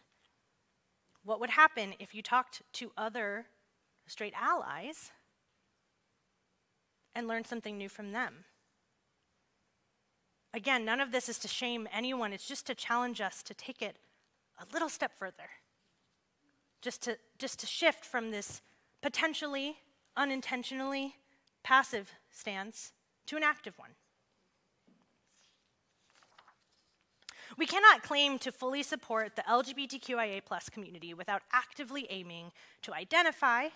What 1.24 1.40
would 1.40 1.52
happen 1.52 1.94
if 2.00 2.16
you 2.16 2.22
talked 2.22 2.62
to 2.74 2.92
other 2.98 3.46
straight 4.08 4.34
allies 4.40 5.12
and 7.16 7.28
learn 7.28 7.46
something 7.46 7.78
new 7.78 7.90
from 7.90 8.12
them? 8.12 8.46
Again, 10.54 10.86
none 10.86 11.02
of 11.02 11.12
this 11.12 11.30
is 11.30 11.40
to 11.40 11.48
shame 11.48 11.88
anyone, 11.92 12.32
it's 12.32 12.48
just 12.48 12.68
to 12.68 12.76
challenge 12.76 13.22
us 13.22 13.42
to 13.44 13.54
take 13.54 13.82
it 13.82 13.98
a 14.60 14.66
little 14.72 14.90
step 14.90 15.12
further. 15.18 15.50
Just 16.82 17.02
to, 17.04 17.18
just 17.40 17.60
to 17.60 17.66
shift 17.66 18.06
from 18.06 18.32
this 18.32 18.62
potentially, 19.02 19.78
unintentionally 20.16 21.16
passive 21.64 22.12
stance 22.30 22.92
to 23.26 23.36
an 23.38 23.44
active 23.44 23.78
one. 23.78 23.92
We 27.58 27.66
cannot 27.66 28.04
claim 28.04 28.40
to 28.40 28.52
fully 28.52 28.84
support 28.84 29.36
the 29.36 29.44
LGBTQIA 29.44 30.42
community 30.72 31.14
without 31.14 31.44
actively 31.52 32.08
aiming 32.10 32.52
to 32.82 32.94
identify, 32.94 33.68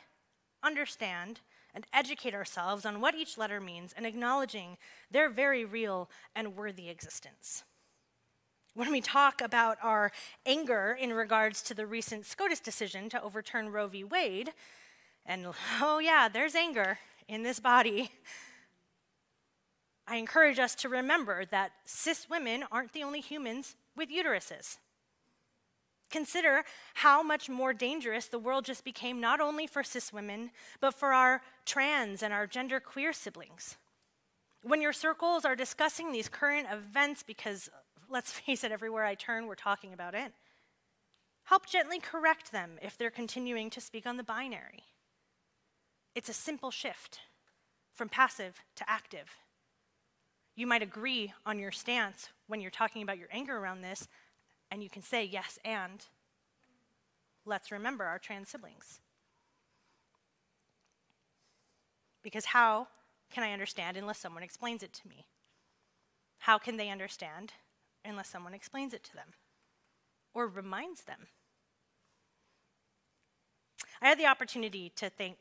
understand, 0.67 1.39
and 1.73 1.85
educate 1.93 2.33
ourselves 2.33 2.85
on 2.85 2.99
what 3.01 3.15
each 3.15 3.37
letter 3.37 3.61
means 3.61 3.93
and 3.95 4.05
acknowledging 4.05 4.77
their 5.09 5.29
very 5.29 5.63
real 5.63 6.09
and 6.35 6.55
worthy 6.55 6.89
existence. 6.89 7.63
When 8.73 8.91
we 8.91 9.01
talk 9.01 9.41
about 9.41 9.77
our 9.81 10.11
anger 10.45 10.97
in 10.99 11.13
regards 11.13 11.61
to 11.63 11.73
the 11.73 11.87
recent 11.87 12.25
SCOTUS 12.25 12.59
decision 12.59 13.09
to 13.09 13.21
overturn 13.21 13.69
Roe 13.69 13.87
v. 13.87 14.03
Wade, 14.03 14.53
and 15.25 15.47
oh, 15.81 15.99
yeah, 15.99 16.27
there's 16.27 16.55
anger 16.55 16.99
in 17.27 17.43
this 17.43 17.59
body. 17.59 18.11
I 20.07 20.17
encourage 20.17 20.57
us 20.57 20.73
to 20.75 20.89
remember 20.89 21.45
that 21.45 21.71
cis 21.85 22.27
women 22.29 22.63
aren't 22.71 22.93
the 22.93 23.03
only 23.03 23.21
humans 23.21 23.75
with 23.95 24.09
uteruses. 24.09 24.77
Consider 26.09 26.63
how 26.95 27.21
much 27.21 27.49
more 27.49 27.73
dangerous 27.73 28.27
the 28.27 28.39
world 28.39 28.65
just 28.65 28.83
became, 28.83 29.19
not 29.19 29.41
only 29.41 29.67
for 29.67 29.83
cis 29.83 30.13
women, 30.13 30.51
but 30.79 30.93
for 30.93 31.13
our 31.13 31.41
trans 31.65 32.23
and 32.23 32.33
our 32.33 32.47
gender 32.47 32.79
queer 32.79 33.11
siblings. 33.11 33.75
When 34.63 34.81
your 34.81 34.93
circles 34.93 35.43
are 35.43 35.55
discussing 35.55 36.11
these 36.11 36.29
current 36.29 36.67
events, 36.71 37.23
because 37.23 37.69
let's 38.09 38.31
face 38.39 38.63
it, 38.63 38.71
everywhere 38.71 39.05
I 39.05 39.15
turn, 39.15 39.47
we're 39.47 39.55
talking 39.55 39.93
about 39.93 40.15
it, 40.15 40.31
help 41.43 41.65
gently 41.65 41.99
correct 41.99 42.51
them 42.51 42.79
if 42.81 42.97
they're 42.97 43.11
continuing 43.11 43.69
to 43.71 43.81
speak 43.81 44.05
on 44.05 44.17
the 44.17 44.23
binary. 44.23 44.83
It's 46.15 46.29
a 46.29 46.33
simple 46.33 46.71
shift 46.71 47.19
from 47.93 48.09
passive 48.09 48.61
to 48.75 48.89
active. 48.89 49.35
You 50.55 50.67
might 50.67 50.81
agree 50.81 51.33
on 51.45 51.59
your 51.59 51.71
stance 51.71 52.29
when 52.47 52.61
you're 52.61 52.71
talking 52.71 53.03
about 53.03 53.19
your 53.19 53.27
anger 53.31 53.57
around 53.57 53.81
this, 53.81 54.07
and 54.71 54.83
you 54.83 54.89
can 54.89 55.01
say 55.01 55.23
yes 55.23 55.59
and. 55.63 56.05
Let's 57.45 57.71
remember 57.71 58.03
our 58.03 58.19
trans 58.19 58.49
siblings. 58.49 58.99
Because 62.21 62.45
how 62.45 62.87
can 63.31 63.43
I 63.43 63.53
understand 63.53 63.95
unless 63.95 64.19
someone 64.19 64.43
explains 64.43 64.83
it 64.83 64.91
to 64.93 65.07
me? 65.07 65.27
How 66.39 66.57
can 66.57 66.77
they 66.77 66.89
understand 66.89 67.53
unless 68.03 68.29
someone 68.29 68.53
explains 68.53 68.93
it 68.93 69.03
to 69.05 69.13
them 69.13 69.29
or 70.33 70.47
reminds 70.47 71.03
them? 71.03 71.27
I 74.01 74.09
had 74.09 74.19
the 74.19 74.27
opportunity 74.27 74.91
to 74.97 75.09
thank 75.09 75.37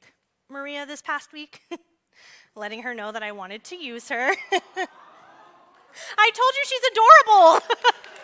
Maria 0.49 0.87
this 0.87 1.03
past 1.03 1.33
week, 1.33 1.63
letting 2.55 2.83
her 2.83 2.95
know 2.95 3.13
that 3.13 3.23
I 3.23 3.33
wanted 3.33 3.65
to 3.65 3.77
use 3.77 4.09
her. 4.09 4.31
I 6.19 6.31
told 6.35 6.53
you 6.55 6.65
she's 6.65 6.83
adorable. 6.93 7.61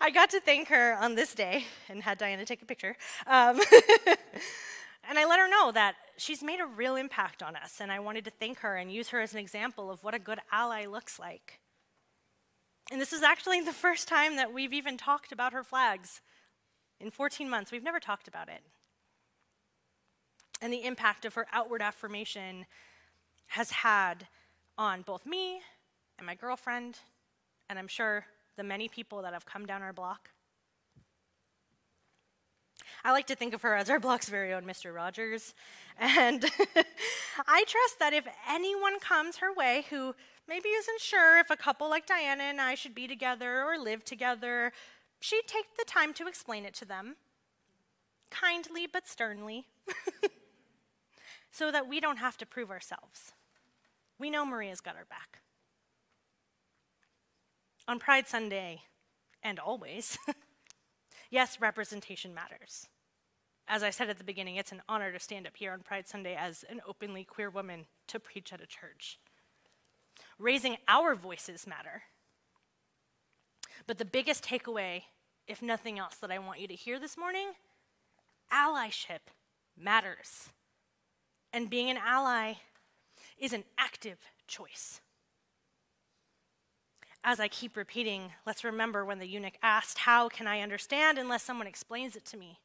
I 0.00 0.10
got 0.10 0.30
to 0.30 0.40
thank 0.40 0.68
her 0.68 0.96
on 1.00 1.14
this 1.14 1.34
day 1.34 1.64
and 1.88 2.02
had 2.02 2.18
Diana 2.18 2.44
take 2.44 2.62
a 2.62 2.66
picture. 2.66 2.96
Um, 3.26 3.60
and 5.08 5.18
I 5.18 5.24
let 5.26 5.38
her 5.38 5.48
know 5.48 5.72
that 5.72 5.96
she's 6.16 6.42
made 6.42 6.60
a 6.60 6.66
real 6.66 6.96
impact 6.96 7.42
on 7.42 7.56
us, 7.56 7.80
and 7.80 7.90
I 7.90 7.98
wanted 8.00 8.24
to 8.26 8.30
thank 8.30 8.60
her 8.60 8.76
and 8.76 8.92
use 8.92 9.08
her 9.10 9.20
as 9.20 9.32
an 9.32 9.38
example 9.38 9.90
of 9.90 10.04
what 10.04 10.14
a 10.14 10.18
good 10.18 10.38
ally 10.52 10.86
looks 10.86 11.18
like. 11.18 11.60
And 12.90 13.00
this 13.00 13.12
is 13.12 13.22
actually 13.22 13.60
the 13.60 13.72
first 13.72 14.06
time 14.06 14.36
that 14.36 14.52
we've 14.52 14.72
even 14.72 14.96
talked 14.96 15.32
about 15.32 15.52
her 15.52 15.64
flags. 15.64 16.20
In 17.00 17.10
14 17.10 17.50
months, 17.50 17.72
we've 17.72 17.82
never 17.82 18.00
talked 18.00 18.28
about 18.28 18.48
it. 18.48 18.62
And 20.62 20.72
the 20.72 20.84
impact 20.84 21.24
of 21.24 21.34
her 21.34 21.46
outward 21.52 21.82
affirmation 21.82 22.66
has 23.48 23.70
had 23.70 24.26
on 24.78 25.02
both 25.02 25.26
me 25.26 25.60
and 26.18 26.26
my 26.26 26.34
girlfriend, 26.34 26.98
and 27.68 27.78
I'm 27.78 27.88
sure 27.88 28.26
the 28.56 28.64
many 28.64 28.88
people 28.88 29.22
that 29.22 29.32
have 29.32 29.46
come 29.46 29.66
down 29.66 29.82
our 29.82 29.92
block. 29.92 30.30
I 33.04 33.12
like 33.12 33.26
to 33.28 33.36
think 33.36 33.54
of 33.54 33.62
her 33.62 33.76
as 33.76 33.88
our 33.88 34.00
block's 34.00 34.28
very 34.28 34.52
own 34.52 34.64
Mr. 34.64 34.92
Rogers. 34.92 35.54
And 35.98 36.44
I 37.46 37.64
trust 37.64 37.98
that 38.00 38.12
if 38.12 38.26
anyone 38.50 38.98
comes 38.98 39.36
her 39.36 39.52
way 39.52 39.84
who 39.90 40.14
maybe 40.48 40.68
isn't 40.70 41.00
sure 41.00 41.38
if 41.38 41.50
a 41.50 41.56
couple 41.56 41.88
like 41.88 42.06
Diana 42.06 42.44
and 42.44 42.60
I 42.60 42.74
should 42.74 42.94
be 42.94 43.06
together 43.06 43.62
or 43.62 43.78
live 43.78 44.04
together, 44.04 44.72
she'd 45.20 45.46
take 45.46 45.76
the 45.78 45.84
time 45.86 46.12
to 46.14 46.26
explain 46.26 46.64
it 46.64 46.74
to 46.74 46.84
them, 46.84 47.16
kindly 48.30 48.86
but 48.92 49.06
sternly, 49.06 49.66
so 51.50 51.70
that 51.70 51.88
we 51.88 52.00
don't 52.00 52.18
have 52.18 52.36
to 52.38 52.46
prove 52.46 52.70
ourselves. 52.70 53.32
We 54.18 54.30
know 54.30 54.44
Maria's 54.44 54.80
got 54.80 54.96
our 54.96 55.04
back. 55.04 55.40
On 57.88 57.98
Pride 58.00 58.26
Sunday, 58.26 58.82
and 59.44 59.60
always, 59.60 60.18
yes, 61.30 61.60
representation 61.60 62.34
matters. 62.34 62.88
As 63.68 63.84
I 63.84 63.90
said 63.90 64.10
at 64.10 64.18
the 64.18 64.24
beginning, 64.24 64.56
it's 64.56 64.72
an 64.72 64.82
honor 64.88 65.12
to 65.12 65.20
stand 65.20 65.46
up 65.46 65.56
here 65.56 65.72
on 65.72 65.80
Pride 65.80 66.08
Sunday 66.08 66.36
as 66.36 66.64
an 66.68 66.80
openly 66.86 67.22
queer 67.22 67.48
woman 67.48 67.86
to 68.08 68.18
preach 68.18 68.52
at 68.52 68.60
a 68.60 68.66
church. 68.66 69.20
Raising 70.38 70.76
our 70.88 71.14
voices 71.14 71.66
matter. 71.66 72.02
But 73.86 73.98
the 73.98 74.04
biggest 74.04 74.44
takeaway, 74.44 75.02
if 75.46 75.62
nothing 75.62 75.98
else, 75.98 76.16
that 76.16 76.32
I 76.32 76.40
want 76.40 76.60
you 76.60 76.68
to 76.68 76.74
hear 76.74 76.98
this 76.98 77.16
morning 77.16 77.52
allyship 78.52 79.30
matters. 79.76 80.50
And 81.52 81.70
being 81.70 81.90
an 81.90 81.98
ally 81.98 82.54
is 83.38 83.52
an 83.52 83.64
active 83.78 84.18
choice. 84.46 85.00
As 87.28 87.40
I 87.40 87.48
keep 87.48 87.76
repeating, 87.76 88.30
let's 88.46 88.62
remember 88.62 89.04
when 89.04 89.18
the 89.18 89.26
eunuch 89.26 89.58
asked, 89.60 89.98
How 89.98 90.28
can 90.28 90.46
I 90.46 90.60
understand 90.60 91.18
unless 91.18 91.42
someone 91.42 91.66
explains 91.66 92.14
it 92.14 92.24
to 92.26 92.36
me? 92.36 92.60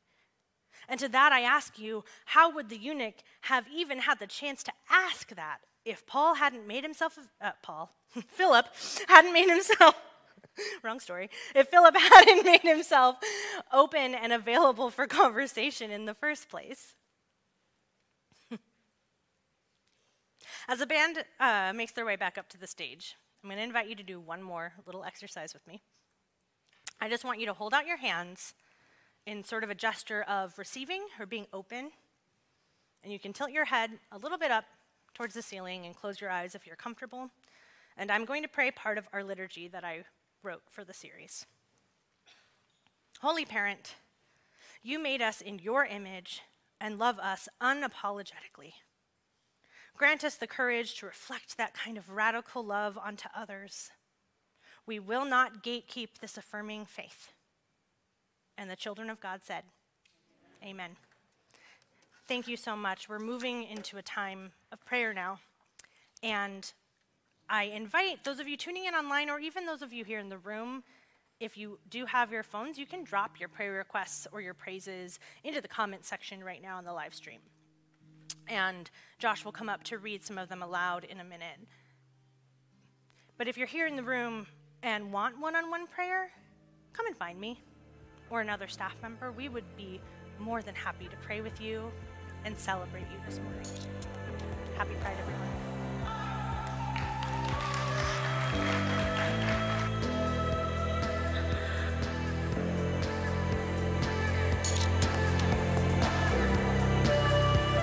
And 0.87 0.99
to 0.99 1.09
that 1.09 1.31
I 1.31 1.41
ask 1.41 1.79
you, 1.79 2.03
how 2.25 2.53
would 2.53 2.69
the 2.69 2.77
eunuch 2.77 3.15
have 3.41 3.65
even 3.73 4.01
had 4.01 4.19
the 4.19 4.27
chance 4.27 4.61
to 4.63 4.71
ask 4.87 5.33
that 5.35 5.61
if 5.83 6.05
Paul 6.05 6.35
hadn't 6.35 6.67
made 6.67 6.83
himself, 6.83 7.17
uh, 7.41 7.53
Paul, 7.63 7.91
Philip 8.27 8.67
hadn't 9.07 9.33
made 9.33 9.49
himself, 9.49 9.95
wrong 10.83 10.99
story, 10.99 11.31
if 11.55 11.69
Philip 11.69 11.95
hadn't 11.99 12.45
made 12.45 12.61
himself 12.61 13.15
open 13.73 14.13
and 14.13 14.31
available 14.31 14.91
for 14.91 15.07
conversation 15.07 15.89
in 15.89 16.05
the 16.05 16.13
first 16.13 16.49
place? 16.49 16.93
As 20.67 20.77
the 20.77 20.85
band 20.85 21.23
uh, 21.39 21.73
makes 21.75 21.93
their 21.93 22.05
way 22.05 22.15
back 22.15 22.37
up 22.37 22.47
to 22.49 22.59
the 22.59 22.67
stage, 22.67 23.15
I'm 23.43 23.49
going 23.49 23.57
to 23.57 23.63
invite 23.63 23.89
you 23.89 23.95
to 23.95 24.03
do 24.03 24.19
one 24.19 24.43
more 24.43 24.73
little 24.85 25.03
exercise 25.03 25.53
with 25.53 25.65
me. 25.65 25.81
I 26.99 27.09
just 27.09 27.23
want 27.23 27.39
you 27.39 27.47
to 27.47 27.53
hold 27.53 27.73
out 27.73 27.87
your 27.87 27.97
hands 27.97 28.53
in 29.25 29.43
sort 29.43 29.63
of 29.63 29.71
a 29.71 29.75
gesture 29.75 30.21
of 30.23 30.57
receiving 30.59 31.01
or 31.19 31.25
being 31.25 31.47
open. 31.51 31.91
And 33.03 33.11
you 33.11 33.17
can 33.17 33.33
tilt 33.33 33.51
your 33.51 33.65
head 33.65 33.91
a 34.11 34.19
little 34.19 34.37
bit 34.37 34.51
up 34.51 34.65
towards 35.15 35.33
the 35.33 35.41
ceiling 35.41 35.85
and 35.87 35.95
close 35.95 36.21
your 36.21 36.29
eyes 36.29 36.53
if 36.53 36.67
you're 36.67 36.75
comfortable. 36.75 37.31
And 37.97 38.11
I'm 38.11 38.25
going 38.25 38.43
to 38.43 38.47
pray 38.47 38.69
part 38.69 38.99
of 38.99 39.07
our 39.11 39.23
liturgy 39.23 39.67
that 39.69 39.83
I 39.83 40.03
wrote 40.43 40.61
for 40.69 40.83
the 40.83 40.93
series. 40.93 41.47
Holy 43.21 43.45
Parent, 43.45 43.95
you 44.83 45.01
made 45.01 45.21
us 45.21 45.41
in 45.41 45.57
your 45.57 45.85
image 45.85 46.41
and 46.79 46.99
love 46.99 47.17
us 47.19 47.49
unapologetically. 47.61 48.73
Grant 50.01 50.23
us 50.23 50.33
the 50.33 50.47
courage 50.47 50.95
to 50.95 51.05
reflect 51.05 51.57
that 51.57 51.75
kind 51.75 51.95
of 51.95 52.09
radical 52.09 52.65
love 52.65 52.97
onto 52.97 53.29
others. 53.37 53.91
We 54.87 54.97
will 54.97 55.25
not 55.25 55.63
gatekeep 55.63 56.17
this 56.19 56.37
affirming 56.37 56.87
faith. 56.87 57.33
And 58.57 58.67
the 58.67 58.75
children 58.75 59.11
of 59.11 59.21
God 59.21 59.41
said, 59.43 59.61
Amen. 60.63 60.73
Amen. 60.73 60.89
Thank 62.27 62.47
you 62.47 62.57
so 62.57 62.75
much. 62.75 63.09
We're 63.09 63.19
moving 63.19 63.61
into 63.65 63.99
a 63.99 64.01
time 64.01 64.53
of 64.71 64.83
prayer 64.85 65.13
now. 65.13 65.37
And 66.23 66.73
I 67.47 67.65
invite 67.65 68.23
those 68.23 68.39
of 68.39 68.47
you 68.47 68.57
tuning 68.57 68.85
in 68.85 68.95
online, 68.95 69.29
or 69.29 69.39
even 69.39 69.67
those 69.67 69.83
of 69.83 69.93
you 69.93 70.03
here 70.03 70.17
in 70.17 70.29
the 70.29 70.39
room, 70.39 70.81
if 71.39 71.59
you 71.59 71.77
do 71.91 72.07
have 72.07 72.31
your 72.31 72.41
phones, 72.41 72.79
you 72.79 72.87
can 72.87 73.03
drop 73.03 73.39
your 73.39 73.49
prayer 73.49 73.73
requests 73.73 74.25
or 74.31 74.41
your 74.41 74.55
praises 74.55 75.19
into 75.43 75.61
the 75.61 75.67
comment 75.67 76.05
section 76.05 76.43
right 76.43 76.63
now 76.63 76.79
on 76.79 76.85
the 76.85 76.93
live 76.93 77.13
stream. 77.13 77.41
And 78.47 78.89
Josh 79.19 79.45
will 79.45 79.51
come 79.51 79.69
up 79.69 79.83
to 79.85 79.97
read 79.97 80.23
some 80.23 80.37
of 80.37 80.49
them 80.49 80.61
aloud 80.61 81.03
in 81.03 81.19
a 81.19 81.23
minute. 81.23 81.59
But 83.37 83.47
if 83.47 83.57
you're 83.57 83.67
here 83.67 83.87
in 83.87 83.95
the 83.95 84.03
room 84.03 84.47
and 84.83 85.11
want 85.11 85.39
one 85.39 85.55
on 85.55 85.69
one 85.69 85.87
prayer, 85.87 86.29
come 86.93 87.07
and 87.07 87.15
find 87.15 87.39
me 87.39 87.61
or 88.29 88.41
another 88.41 88.67
staff 88.67 88.95
member. 89.01 89.31
We 89.31 89.49
would 89.49 89.75
be 89.75 90.01
more 90.39 90.61
than 90.61 90.75
happy 90.75 91.07
to 91.07 91.15
pray 91.17 91.41
with 91.41 91.59
you 91.61 91.91
and 92.45 92.57
celebrate 92.57 93.05
you 93.11 93.19
this 93.25 93.39
morning. 93.39 93.65
Happy 94.75 94.95
Pride, 95.01 95.17
everyone. 95.19 95.47